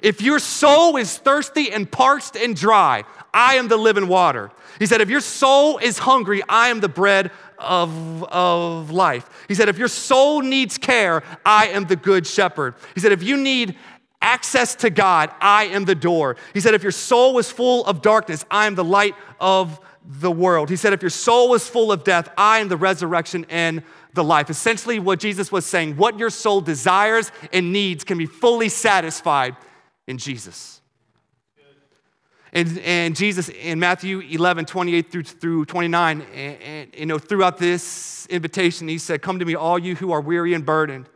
[0.02, 4.50] If your soul is thirsty and parched and dry, I am the living water.
[4.78, 9.46] He said, If your soul is hungry, I am the bread of, of life.
[9.46, 12.74] He said, If your soul needs care, I am the good shepherd.
[12.94, 13.76] He said, If you need
[14.20, 16.36] access to God, I am the door.
[16.52, 20.30] He said, If your soul is full of darkness, I am the light of the
[20.30, 20.68] world.
[20.68, 23.82] He said, If your soul is full of death, I am the resurrection and
[24.14, 24.50] the life.
[24.50, 29.56] Essentially, what Jesus was saying, what your soul desires and needs can be fully satisfied
[30.06, 30.80] in Jesus.
[32.54, 37.56] And, and Jesus in Matthew 11, 28 through, through 29, and, and, you know, throughout
[37.56, 41.08] this invitation, he said, Come to me, all you who are weary and burdened,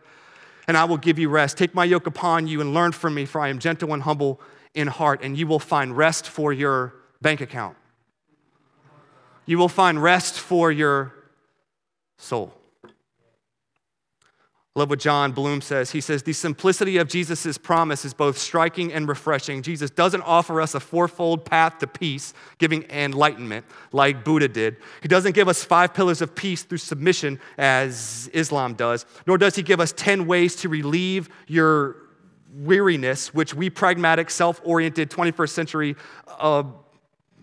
[0.66, 1.58] and I will give you rest.
[1.58, 4.40] Take my yoke upon you and learn from me, for I am gentle and humble
[4.74, 7.76] in heart, and you will find rest for your bank account.
[9.44, 11.12] You will find rest for your
[12.18, 12.54] soul.
[14.76, 15.90] Love what Jon Bloom says.
[15.90, 19.62] He says, The simplicity of Jesus' promise is both striking and refreshing.
[19.62, 24.76] Jesus doesn't offer us a fourfold path to peace, giving enlightenment like Buddha did.
[25.00, 29.56] He doesn't give us five pillars of peace through submission as Islam does, nor does
[29.56, 31.96] he give us 10 ways to relieve your
[32.54, 35.96] weariness, which we pragmatic, self oriented 21st century
[36.38, 36.64] uh,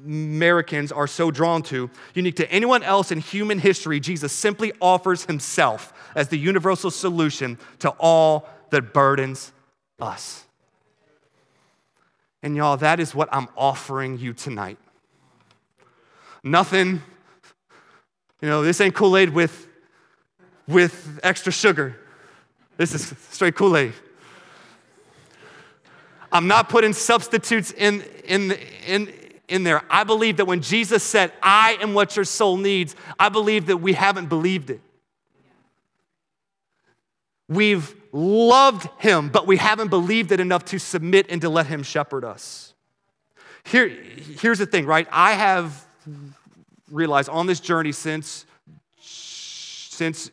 [0.06, 1.90] Americans are so drawn to.
[2.14, 7.58] Unique to anyone else in human history, Jesus simply offers himself as the universal solution
[7.80, 9.52] to all that burdens
[10.00, 10.44] us.
[12.42, 14.78] And y'all, that is what I'm offering you tonight.
[16.44, 17.02] Nothing,
[18.42, 19.68] you know, this ain't Kool Aid with,
[20.68, 21.98] with extra sugar.
[22.76, 23.94] This is straight Kool Aid.
[26.34, 29.14] I'm not putting substitutes in, in, in,
[29.54, 29.84] in there.
[29.88, 33.78] I believe that when Jesus said, I am what your soul needs, I believe that
[33.78, 34.82] we haven't believed it.
[37.48, 41.84] We've loved him, but we haven't believed it enough to submit and to let him
[41.84, 42.74] shepherd us.
[43.64, 45.08] Here, here's the thing, right?
[45.12, 45.86] I have
[46.90, 48.46] realized on this journey since,
[49.00, 50.32] since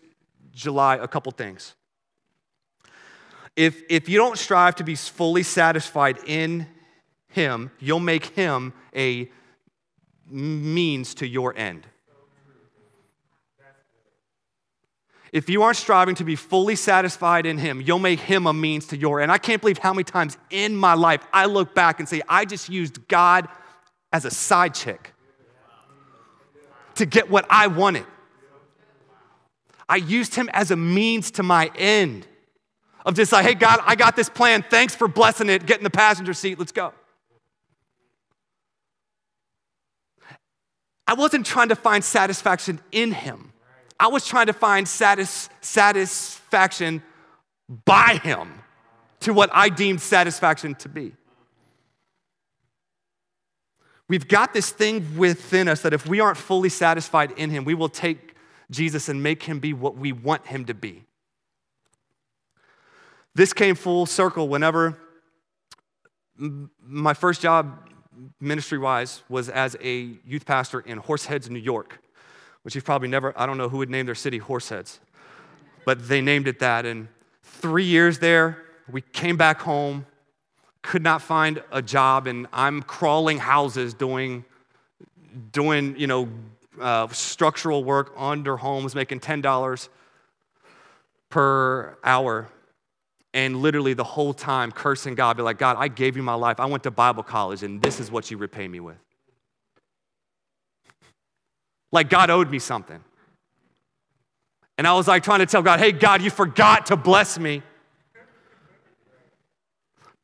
[0.55, 1.75] July a couple things.
[3.55, 6.67] If, if you don't strive to be fully satisfied in
[7.31, 9.31] him, you'll make him a
[10.29, 11.87] means to your end.
[15.33, 18.89] If you aren't striving to be fully satisfied in Him, you'll make Him a means
[18.89, 19.31] to your end.
[19.31, 22.45] I can't believe how many times in my life I look back and say, I
[22.45, 23.49] just used God
[24.13, 25.15] as a side chick
[26.97, 28.07] to get what I wanted.
[29.89, 32.27] I used Him as a means to my end
[33.07, 34.65] of just like, hey, God, I got this plan.
[34.69, 35.65] Thanks for blessing it.
[35.65, 36.59] Get in the passenger seat.
[36.59, 36.93] Let's go.
[41.11, 43.53] I wasn't trying to find satisfaction in him.
[43.99, 47.03] I was trying to find satis- satisfaction
[47.85, 48.53] by him
[49.23, 51.17] to what I deemed satisfaction to be.
[54.07, 57.75] We've got this thing within us that if we aren't fully satisfied in him, we
[57.75, 58.37] will take
[58.71, 61.03] Jesus and make him be what we want him to be.
[63.35, 64.97] This came full circle whenever
[66.37, 67.90] my first job
[68.41, 72.01] ministry wise was as a youth pastor in Horseheads, New York,
[72.63, 74.99] which you've probably never, I don't know who would name their city Horseheads,
[75.85, 76.87] but they named it that.
[76.87, 77.09] And
[77.43, 80.07] three years there, we came back home,
[80.83, 84.45] could not find a job, and I'm crawling houses doing,
[85.53, 86.29] doing you know,
[86.81, 89.89] uh, structural work under homes, making $10
[91.29, 92.49] per hour
[93.33, 96.59] and literally the whole time cursing God, be like, God, I gave you my life.
[96.59, 98.99] I went to Bible college, and this is what you repay me with.
[101.93, 103.03] Like God owed me something.
[104.79, 107.63] And I was like trying to tell God, hey, God, you forgot to bless me.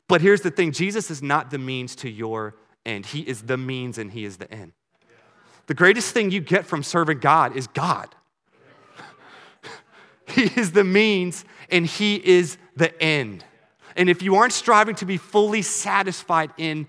[0.09, 3.57] But here's the thing Jesus is not the means to your end, He is the
[3.57, 4.73] means and He is the end.
[5.67, 8.15] The greatest thing you get from serving God is God.
[10.29, 13.45] he is the means and He is the end.
[13.97, 16.87] And if you aren't striving to be fully satisfied in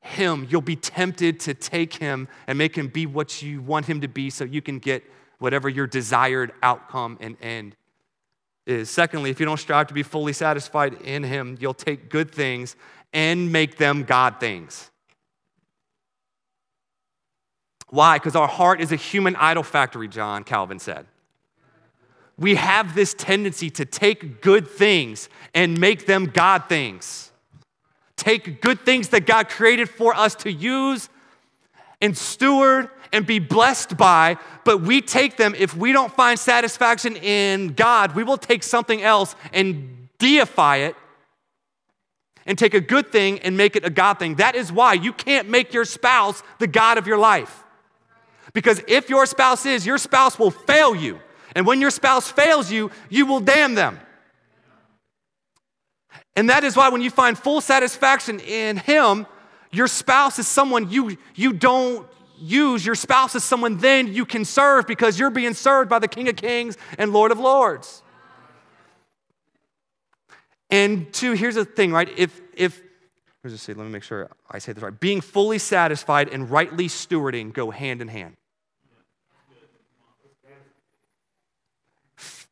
[0.00, 4.00] Him, you'll be tempted to take Him and make Him be what you want Him
[4.00, 5.02] to be so you can get
[5.38, 7.76] whatever your desired outcome and end
[8.66, 8.88] is.
[8.88, 12.76] Secondly, if you don't strive to be fully satisfied in Him, you'll take good things
[13.12, 14.90] and make them God things.
[17.88, 18.16] Why?
[18.16, 21.06] Because our heart is a human idol factory, John Calvin said
[22.38, 27.32] we have this tendency to take good things and make them God things.
[28.16, 31.08] Take good things that God created for us to use
[32.00, 37.16] and steward and be blessed by, but we take them, if we don't find satisfaction
[37.16, 40.96] in God, we will take something else and deify it
[42.46, 44.36] and take a good thing and make it a God thing.
[44.36, 47.64] That is why you can't make your spouse the God of your life.
[48.52, 51.20] Because if your spouse is, your spouse will fail you.
[51.58, 53.98] And when your spouse fails you, you will damn them.
[56.36, 59.26] And that is why when you find full satisfaction in Him,
[59.72, 62.06] your spouse is someone you, you don't
[62.38, 62.86] use.
[62.86, 66.28] Your spouse is someone then you can serve because you're being served by the King
[66.28, 68.04] of Kings and Lord of Lords.
[70.70, 72.08] And two, here's the thing, right?
[72.16, 72.80] If, if,
[73.42, 75.00] let me see, let me make sure I say this right.
[75.00, 78.36] Being fully satisfied and rightly stewarding go hand in hand.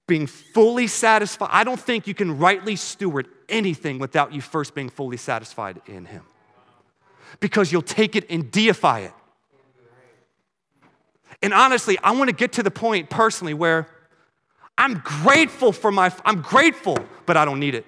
[0.07, 1.48] Being fully satisfied.
[1.50, 6.04] I don't think you can rightly steward anything without you first being fully satisfied in
[6.04, 6.22] Him.
[7.40, 9.12] Because you'll take it and deify it.
[11.42, 13.88] And honestly, I want to get to the point personally where
[14.78, 17.86] I'm grateful for my, I'm grateful, but I don't need it.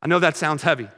[0.00, 0.88] I know that sounds heavy.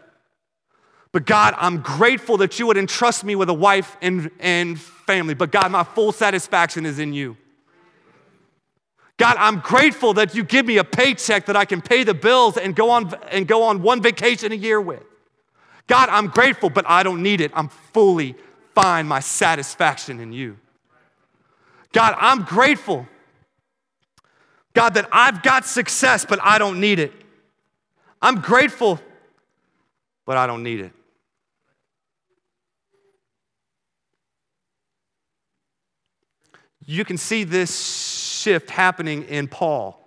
[1.13, 5.35] But God, I'm grateful that you would entrust me with a wife and, and family.
[5.35, 7.37] But God, my full satisfaction is in you.
[9.17, 12.57] God, I'm grateful that you give me a paycheck that I can pay the bills
[12.57, 15.03] and go on and go on one vacation a year with.
[15.87, 17.53] God, I'm grateful, but I don't need it.
[17.55, 18.35] I'm fully
[18.75, 20.59] find my satisfaction in you.
[21.93, 23.07] God, I'm grateful.
[24.73, 27.13] God, that I've got success, but I don't need it.
[28.21, 29.01] I'm grateful,
[30.27, 30.93] but I don't need it.
[36.87, 37.71] You can see this
[38.45, 39.99] shift happening in Paul.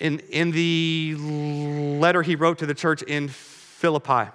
[0.00, 1.14] In, in the
[2.00, 4.30] letter he wrote to the church in Philippi,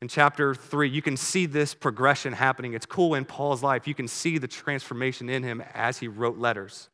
[0.00, 2.74] in chapter three, you can see this progression happening.
[2.74, 3.88] It's cool in Paul's life.
[3.88, 6.88] You can see the transformation in him as he wrote letters,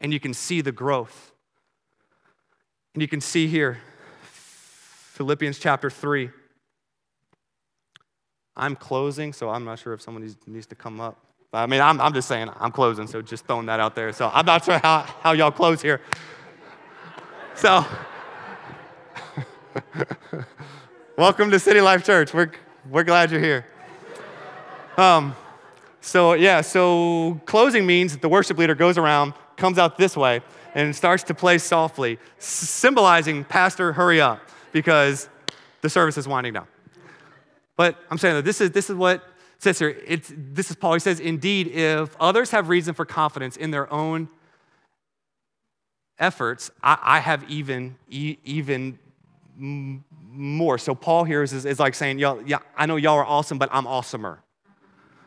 [0.00, 1.32] and you can see the growth.
[2.94, 3.78] And you can see here,
[4.22, 6.30] Philippians chapter 3.
[8.56, 11.33] I'm closing, so I'm not sure if someone needs to come up.
[11.54, 14.12] I mean, I'm, I'm just saying I'm closing, so just throwing that out there.
[14.12, 16.00] So I'm not sure how, how y'all close here.
[17.54, 17.84] So.
[21.16, 22.34] Welcome to City Life Church.
[22.34, 22.50] We're,
[22.90, 23.66] we're glad you're here.
[24.96, 25.36] Um,
[26.00, 30.40] so, yeah, so closing means that the worship leader goes around, comes out this way,
[30.74, 34.40] and starts to play softly, symbolizing, Pastor, hurry up,
[34.72, 35.28] because
[35.82, 36.66] the service is winding down.
[37.76, 39.22] But I'm saying that this is, this is what
[39.64, 39.80] says.
[39.80, 40.94] It's, this is Paul.
[40.94, 44.28] He says, Indeed, if others have reason for confidence in their own
[46.18, 48.98] efforts, I, I have even, even
[49.58, 50.78] more.
[50.78, 53.68] So Paul here is, is like saying, y'all, yeah, I know y'all are awesome, but
[53.72, 54.38] I'm awesomer.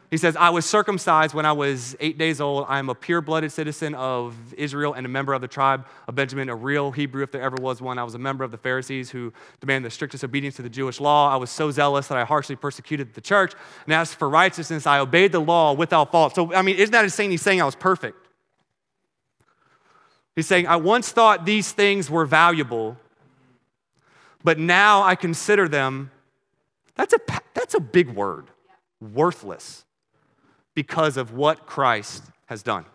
[0.09, 2.65] He says, I was circumcised when I was eight days old.
[2.69, 6.15] I am a pure blooded citizen of Israel and a member of the tribe of
[6.15, 7.99] Benjamin, a real Hebrew if there ever was one.
[7.99, 11.01] I was a member of the Pharisees who demanded the strictest obedience to the Jewish
[11.01, 11.29] law.
[11.29, 13.53] I was so zealous that I harshly persecuted the church.
[13.83, 16.35] And as for righteousness, I obeyed the law without fault.
[16.35, 17.29] So, I mean, isn't that insane?
[17.29, 18.29] He's saying I was perfect.
[20.37, 22.95] He's saying, I once thought these things were valuable,
[24.41, 26.11] but now I consider them,
[26.95, 27.19] that's a,
[27.53, 28.45] that's a big word,
[29.01, 29.83] worthless,
[30.77, 32.85] because of what Christ has done.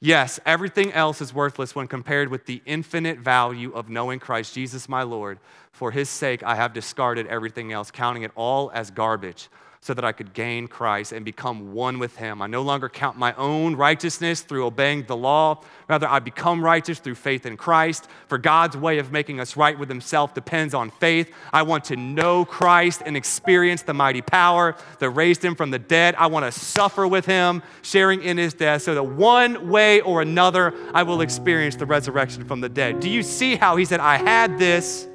[0.00, 4.88] Yes, everything else is worthless when compared with the infinite value of knowing Christ Jesus
[4.88, 5.38] my Lord.
[5.70, 9.48] For his sake, I have discarded everything else, counting it all as garbage
[9.82, 12.42] so that I could gain Christ and become one with Him.
[12.42, 15.62] I no longer count my own righteousness through obeying the law.
[15.88, 18.06] Rather, I become righteous through faith in Christ.
[18.28, 21.32] For God's way of making us right with Himself depends on faith.
[21.50, 25.78] I want to know Christ and experience the mighty power that raised Him from the
[25.78, 26.14] dead.
[26.16, 30.20] I want to suffer with Him, sharing in His death, so that one way or
[30.20, 33.00] another I will experience the resurrection from the dead.
[33.00, 35.06] Do you see how He said, I had this?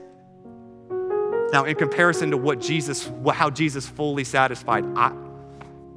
[1.51, 5.13] Now, in comparison to what Jesus, how Jesus fully satisfied, I,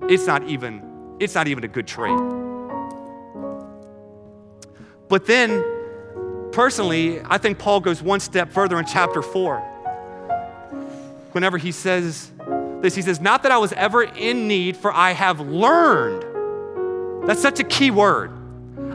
[0.02, 2.18] it's not even, it's not even a good trade.
[5.08, 5.64] But then,
[6.52, 9.60] personally, I think Paul goes one step further in chapter four.
[11.32, 12.30] Whenever he says
[12.80, 17.26] this, he says, Not that I was ever in need, for I have learned.
[17.26, 18.32] That's such a key word.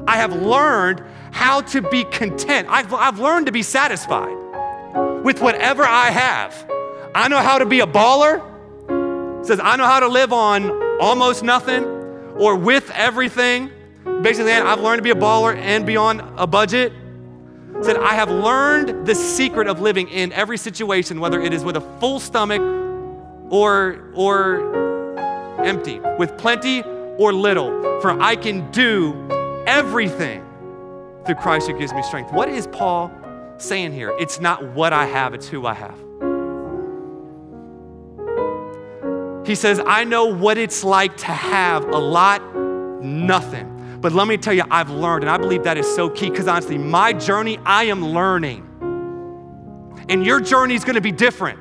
[0.08, 2.68] I have learned how to be content.
[2.70, 4.43] I've, I've learned to be satisfied
[5.24, 6.70] with whatever I have.
[7.16, 8.42] I know how to be a baller.
[9.40, 11.86] It says, I know how to live on almost nothing
[12.38, 13.72] or with everything.
[14.22, 16.92] Basically, I've learned to be a baller and be on a budget.
[17.76, 21.64] It said, I have learned the secret of living in every situation, whether it is
[21.64, 22.62] with a full stomach
[23.50, 26.82] or, or empty, with plenty
[27.18, 28.00] or little.
[28.02, 29.28] For I can do
[29.66, 30.44] everything
[31.26, 32.34] through Christ who gives me strength.
[32.34, 33.12] What is Paul
[33.64, 34.14] saying here.
[34.20, 35.98] It's not what I have, it's who I have.
[39.46, 42.42] He says, I know what it's like to have a lot,
[43.04, 44.00] nothing.
[44.00, 46.48] But let me tell you, I've learned, and I believe that is so key because
[46.48, 48.70] honestly, my journey, I am learning.
[50.10, 51.60] And your journey is going to be different.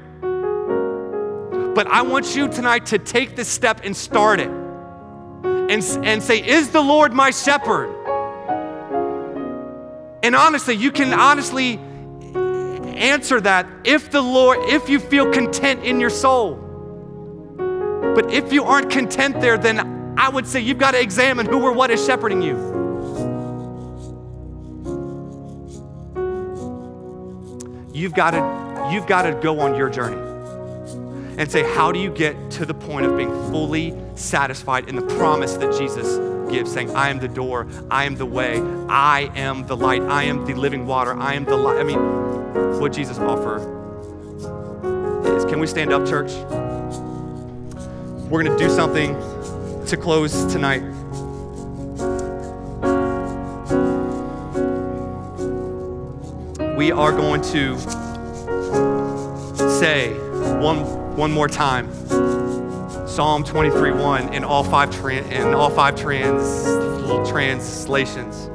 [1.75, 6.47] But I want you tonight to take this step and start it and, and say,
[6.47, 7.91] Is the Lord my shepherd?
[10.23, 11.81] And honestly, you can honestly
[12.95, 16.57] answer that if the Lord, if you feel content in your soul.
[18.15, 21.63] But if you aren't content there, then I would say you've got to examine who
[21.63, 22.71] or what is shepherding you.
[27.95, 30.17] You've got to, you've got to go on your journey
[31.39, 35.07] and say, how do you get to the point of being fully satisfied in the
[35.17, 36.19] promise that Jesus
[36.53, 40.25] gives, saying, I am the door, I am the way, I am the light, I
[40.25, 41.79] am the living water, I am the light.
[41.79, 42.22] I mean,
[42.81, 43.59] what Jesus offer
[45.37, 45.45] is.
[45.47, 46.33] Can we stand up, church?
[48.31, 49.15] We're going to do something
[49.87, 50.83] to close tonight.
[56.77, 57.79] We are going to
[59.79, 60.15] say
[60.61, 61.91] one, one more time
[63.13, 66.65] Psalm 23 1 in all five, tra- in all five trans,
[67.29, 68.47] translations.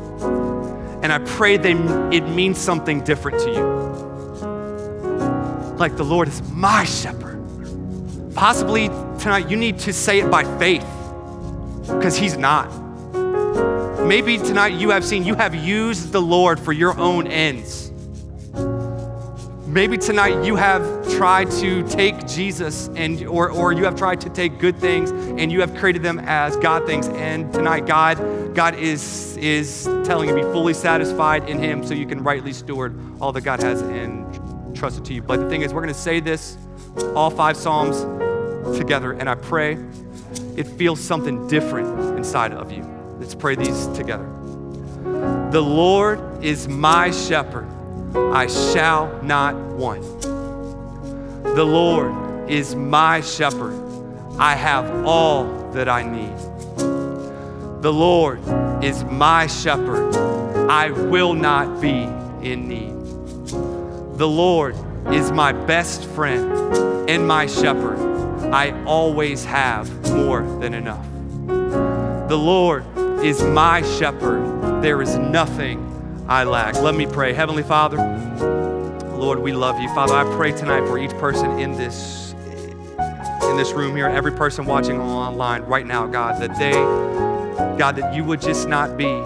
[1.03, 3.76] And I pray that it means something different to you.
[5.78, 7.38] Like the Lord is my shepherd.
[8.34, 8.88] Possibly
[9.19, 10.86] tonight you need to say it by faith
[11.88, 12.67] because He's not.
[14.05, 17.91] Maybe tonight you have seen, you have used the Lord for your own ends.
[19.67, 20.82] Maybe tonight you have
[21.17, 25.51] tried to take Jesus and or, or you have tried to take good things and
[25.51, 27.09] you have created them as God things.
[27.09, 32.07] And tonight God, God is, is telling you be fully satisfied in Him so you
[32.07, 33.82] can rightly steward all that God has
[34.78, 35.23] entrusted to you.
[35.23, 36.55] But the thing is, we're gonna say this,
[37.15, 38.01] all five Psalms
[38.78, 39.78] together, and I pray
[40.55, 42.84] it feels something different inside of you.
[43.19, 44.25] Let's pray these together.
[45.51, 47.67] The Lord is my shepherd.
[48.15, 50.03] I shall not want.
[50.21, 53.73] The Lord is my shepherd.
[54.38, 56.38] I have all that I need.
[57.82, 58.41] The Lord
[58.84, 60.15] is my shepherd.
[60.69, 62.03] I will not be
[62.47, 62.96] in need.
[64.18, 64.76] The Lord
[65.13, 67.99] is my best friend and my shepherd.
[68.51, 71.05] I always have more than enough.
[72.28, 72.84] The Lord
[73.24, 74.82] is my shepherd.
[74.82, 76.82] There is nothing I lack.
[76.82, 77.32] Let me pray.
[77.34, 77.97] Heavenly Father,
[79.13, 79.88] Lord, we love you.
[79.89, 82.34] Father, I pray tonight for each person in this
[83.43, 86.74] in this room here, every person watching online right now, God, that they,
[87.78, 89.22] God, that you would just not be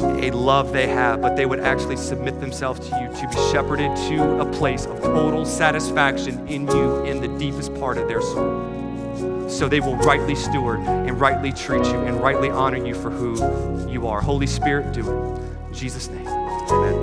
[0.00, 3.96] a love they have, but they would actually submit themselves to you to be shepherded
[4.08, 9.48] to a place of total satisfaction in you in the deepest part of their soul.
[9.48, 13.88] So they will rightly steward and rightly treat you and rightly honor you for who
[13.88, 14.20] you are.
[14.20, 15.40] Holy Spirit, do it.
[15.68, 16.96] In Jesus' name, amen.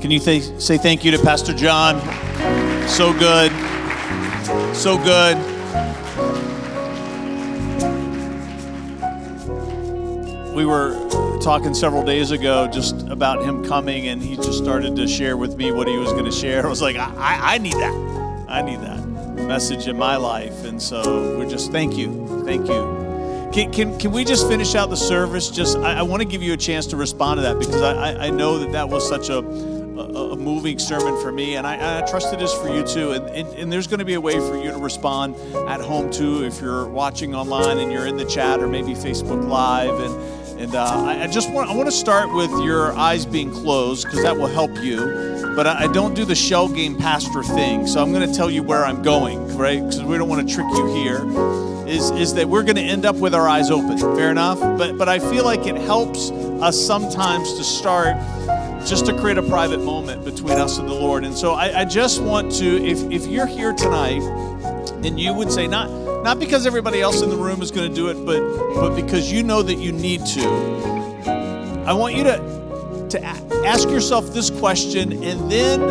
[0.00, 2.00] Can you th- say thank you to Pastor John?
[2.88, 3.52] So good.
[4.74, 5.36] So good.
[10.54, 15.08] We were talking several days ago just about him coming, and he just started to
[15.08, 16.62] share with me what he was going to share.
[16.66, 18.46] I was like, I, I need that.
[18.48, 19.02] I need that
[19.34, 20.64] message in my life.
[20.64, 22.44] And so we're just, thank you.
[22.44, 23.02] Thank you.
[23.52, 25.50] Can, can, can we just finish out the service?
[25.50, 28.26] Just I, I want to give you a chance to respond to that because I,
[28.26, 31.98] I know that that was such a, a, a moving sermon for me, and I,
[31.98, 33.12] I, trust it is for you too.
[33.12, 35.36] And, and, and there's going to be a way for you to respond
[35.68, 39.46] at home too if you're watching online and you're in the chat or maybe Facebook
[39.46, 40.00] Live.
[40.00, 44.04] And and uh, I, just want I want to start with your eyes being closed
[44.04, 44.96] because that will help you.
[45.56, 48.48] But I, I don't do the shell game pastor thing, so I'm going to tell
[48.48, 49.80] you where I'm going, right?
[49.80, 51.18] Because we don't want to trick you here
[51.92, 53.98] is, is that we're going to end up with our eyes open.
[53.98, 54.60] Fair enough?
[54.60, 58.16] But, but I feel like it helps us sometimes to start
[58.86, 61.24] just to create a private moment between us and the Lord.
[61.24, 64.22] And so I, I just want to, if, if you're here tonight
[65.04, 65.88] and you would say, not,
[66.22, 68.40] not because everybody else in the room is going to do it, but,
[68.74, 70.48] but because you know that you need to,
[71.86, 73.24] I want you to, to
[73.66, 75.82] ask yourself this question and then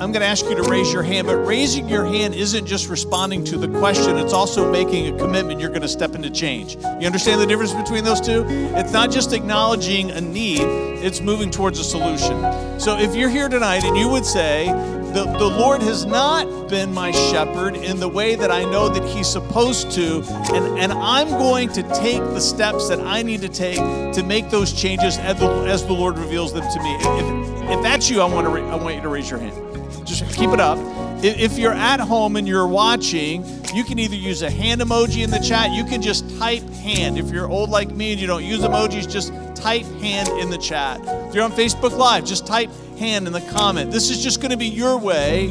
[0.00, 2.88] I'm going to ask you to raise your hand, but raising your hand isn't just
[2.88, 6.76] responding to the question, it's also making a commitment you're going to step into change.
[6.76, 8.46] You understand the difference between those two?
[8.48, 12.80] It's not just acknowledging a need, it's moving towards a solution.
[12.80, 14.68] So if you're here tonight and you would say,
[15.12, 19.04] the, the Lord has not been my shepherd in the way that I know that
[19.04, 20.22] He's supposed to,
[20.54, 23.78] and, and I'm going to take the steps that I need to take
[24.14, 26.94] to make those changes as the, as the Lord reveals them to me.
[27.00, 30.06] If, if that's you, I want, to, I want you to raise your hand.
[30.06, 30.78] Just keep it up.
[31.22, 33.44] If you're at home and you're watching,
[33.74, 35.70] you can either use a hand emoji in the chat.
[35.70, 37.18] You can just type hand.
[37.18, 40.58] If you're old like me and you don't use emojis, just type hand in the
[40.58, 41.00] chat.
[41.28, 42.70] If you're on Facebook Live, just type
[43.00, 43.90] hand in the comment.
[43.90, 45.50] This is just going to be your way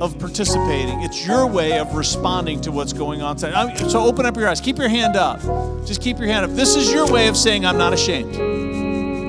[0.00, 1.02] of participating.
[1.02, 3.38] It's your way of responding to what's going on.
[3.38, 4.60] So open up your eyes.
[4.60, 5.40] Keep your hand up.
[5.86, 6.56] Just keep your hand up.
[6.56, 8.34] This is your way of saying, I'm not ashamed.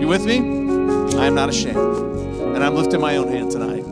[0.01, 0.37] You with me?
[1.17, 1.77] I am not ashamed.
[1.77, 3.83] And I'm lifting my own hand tonight.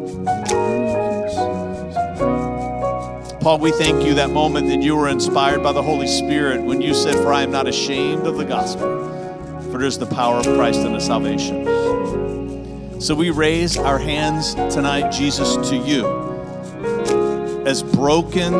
[3.41, 6.81] Paul, we thank you that moment that you were inspired by the Holy Spirit when
[6.81, 8.87] you said, For I am not ashamed of the gospel,
[9.71, 11.94] for it is the power of Christ and unto salvation.
[12.99, 16.07] So we raise our hands tonight, Jesus, to you.
[17.67, 18.53] As broken,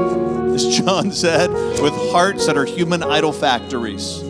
[0.54, 1.50] as John said,
[1.82, 4.22] with hearts that are human idol factories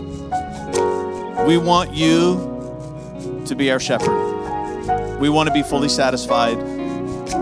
[1.48, 5.20] We want you to be our shepherd.
[5.20, 6.58] We want to be fully satisfied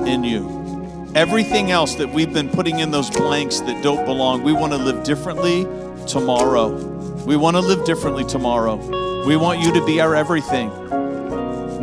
[0.07, 1.11] in you.
[1.15, 4.77] Everything else that we've been putting in those blanks that don't belong, we want to
[4.77, 5.67] live differently
[6.07, 6.69] tomorrow.
[7.25, 8.77] We want to live differently tomorrow.
[9.27, 10.71] We want you to be our everything.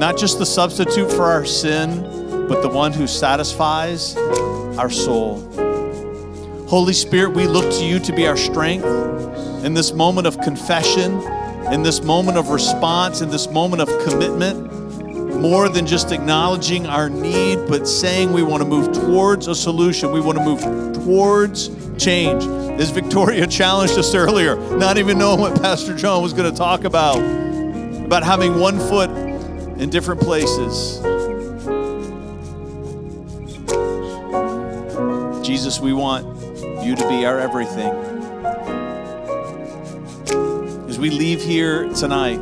[0.01, 4.17] Not just the substitute for our sin, but the one who satisfies
[4.79, 5.47] our soul.
[6.71, 8.87] Holy Spirit, we look to you to be our strength
[9.63, 11.21] in this moment of confession,
[11.71, 14.73] in this moment of response, in this moment of commitment.
[15.39, 20.13] More than just acknowledging our need, but saying we want to move towards a solution.
[20.13, 21.69] We want to move towards
[22.03, 22.43] change.
[22.81, 26.85] As Victoria challenged us earlier, not even knowing what Pastor John was going to talk
[26.85, 29.11] about, about having one foot
[29.81, 31.01] in different places.
[35.43, 36.27] Jesus, we want
[36.85, 37.91] you to be our everything.
[40.87, 42.39] As we leave here tonight,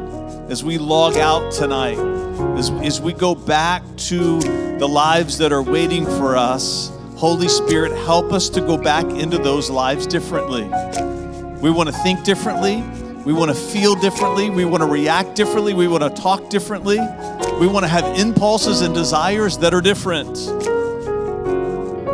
[0.51, 1.99] as we log out tonight,
[2.59, 4.41] as, as we go back to
[4.78, 9.39] the lives that are waiting for us, Holy Spirit, help us to go back into
[9.39, 10.64] those lives differently.
[11.61, 12.82] We want to think differently.
[13.29, 14.49] We want to feel differently.
[14.49, 15.74] We want to react differently.
[15.74, 16.97] We want to talk differently.
[17.61, 20.33] We want to have impulses and desires that are different.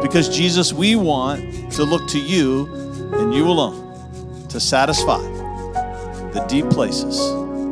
[0.02, 2.64] Because, Jesus, we want to look to you
[3.14, 5.22] and you alone to satisfy
[6.32, 7.20] the deep places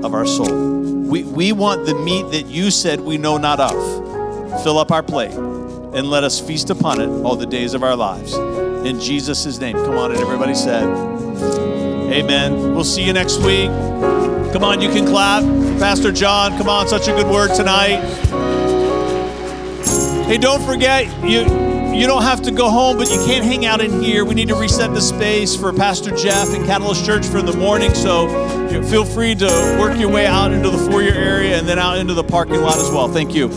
[0.05, 0.93] of our soul.
[1.09, 4.63] We, we want the meat that you said we know not of.
[4.63, 7.97] Fill up our plate and let us feast upon it all the days of our
[7.97, 8.35] lives.
[8.87, 9.75] In Jesus' name.
[9.75, 11.12] Come on, and everybody said,
[12.13, 12.75] Amen.
[12.75, 13.71] We'll see you next week.
[14.53, 15.43] Come on, you can clap.
[15.79, 18.03] Pastor John, come on, such a good word tonight.
[20.27, 21.41] Hey, don't forget, you
[21.95, 24.25] you don't have to go home, but you can't hang out in here.
[24.25, 27.95] We need to reset the space for Pastor Jeff and Catalyst Church for the morning.
[27.95, 28.29] So
[28.85, 32.15] feel free to work your way out into the foyer area and then out into
[32.15, 33.09] the parking lot as well.
[33.09, 33.49] Thank you.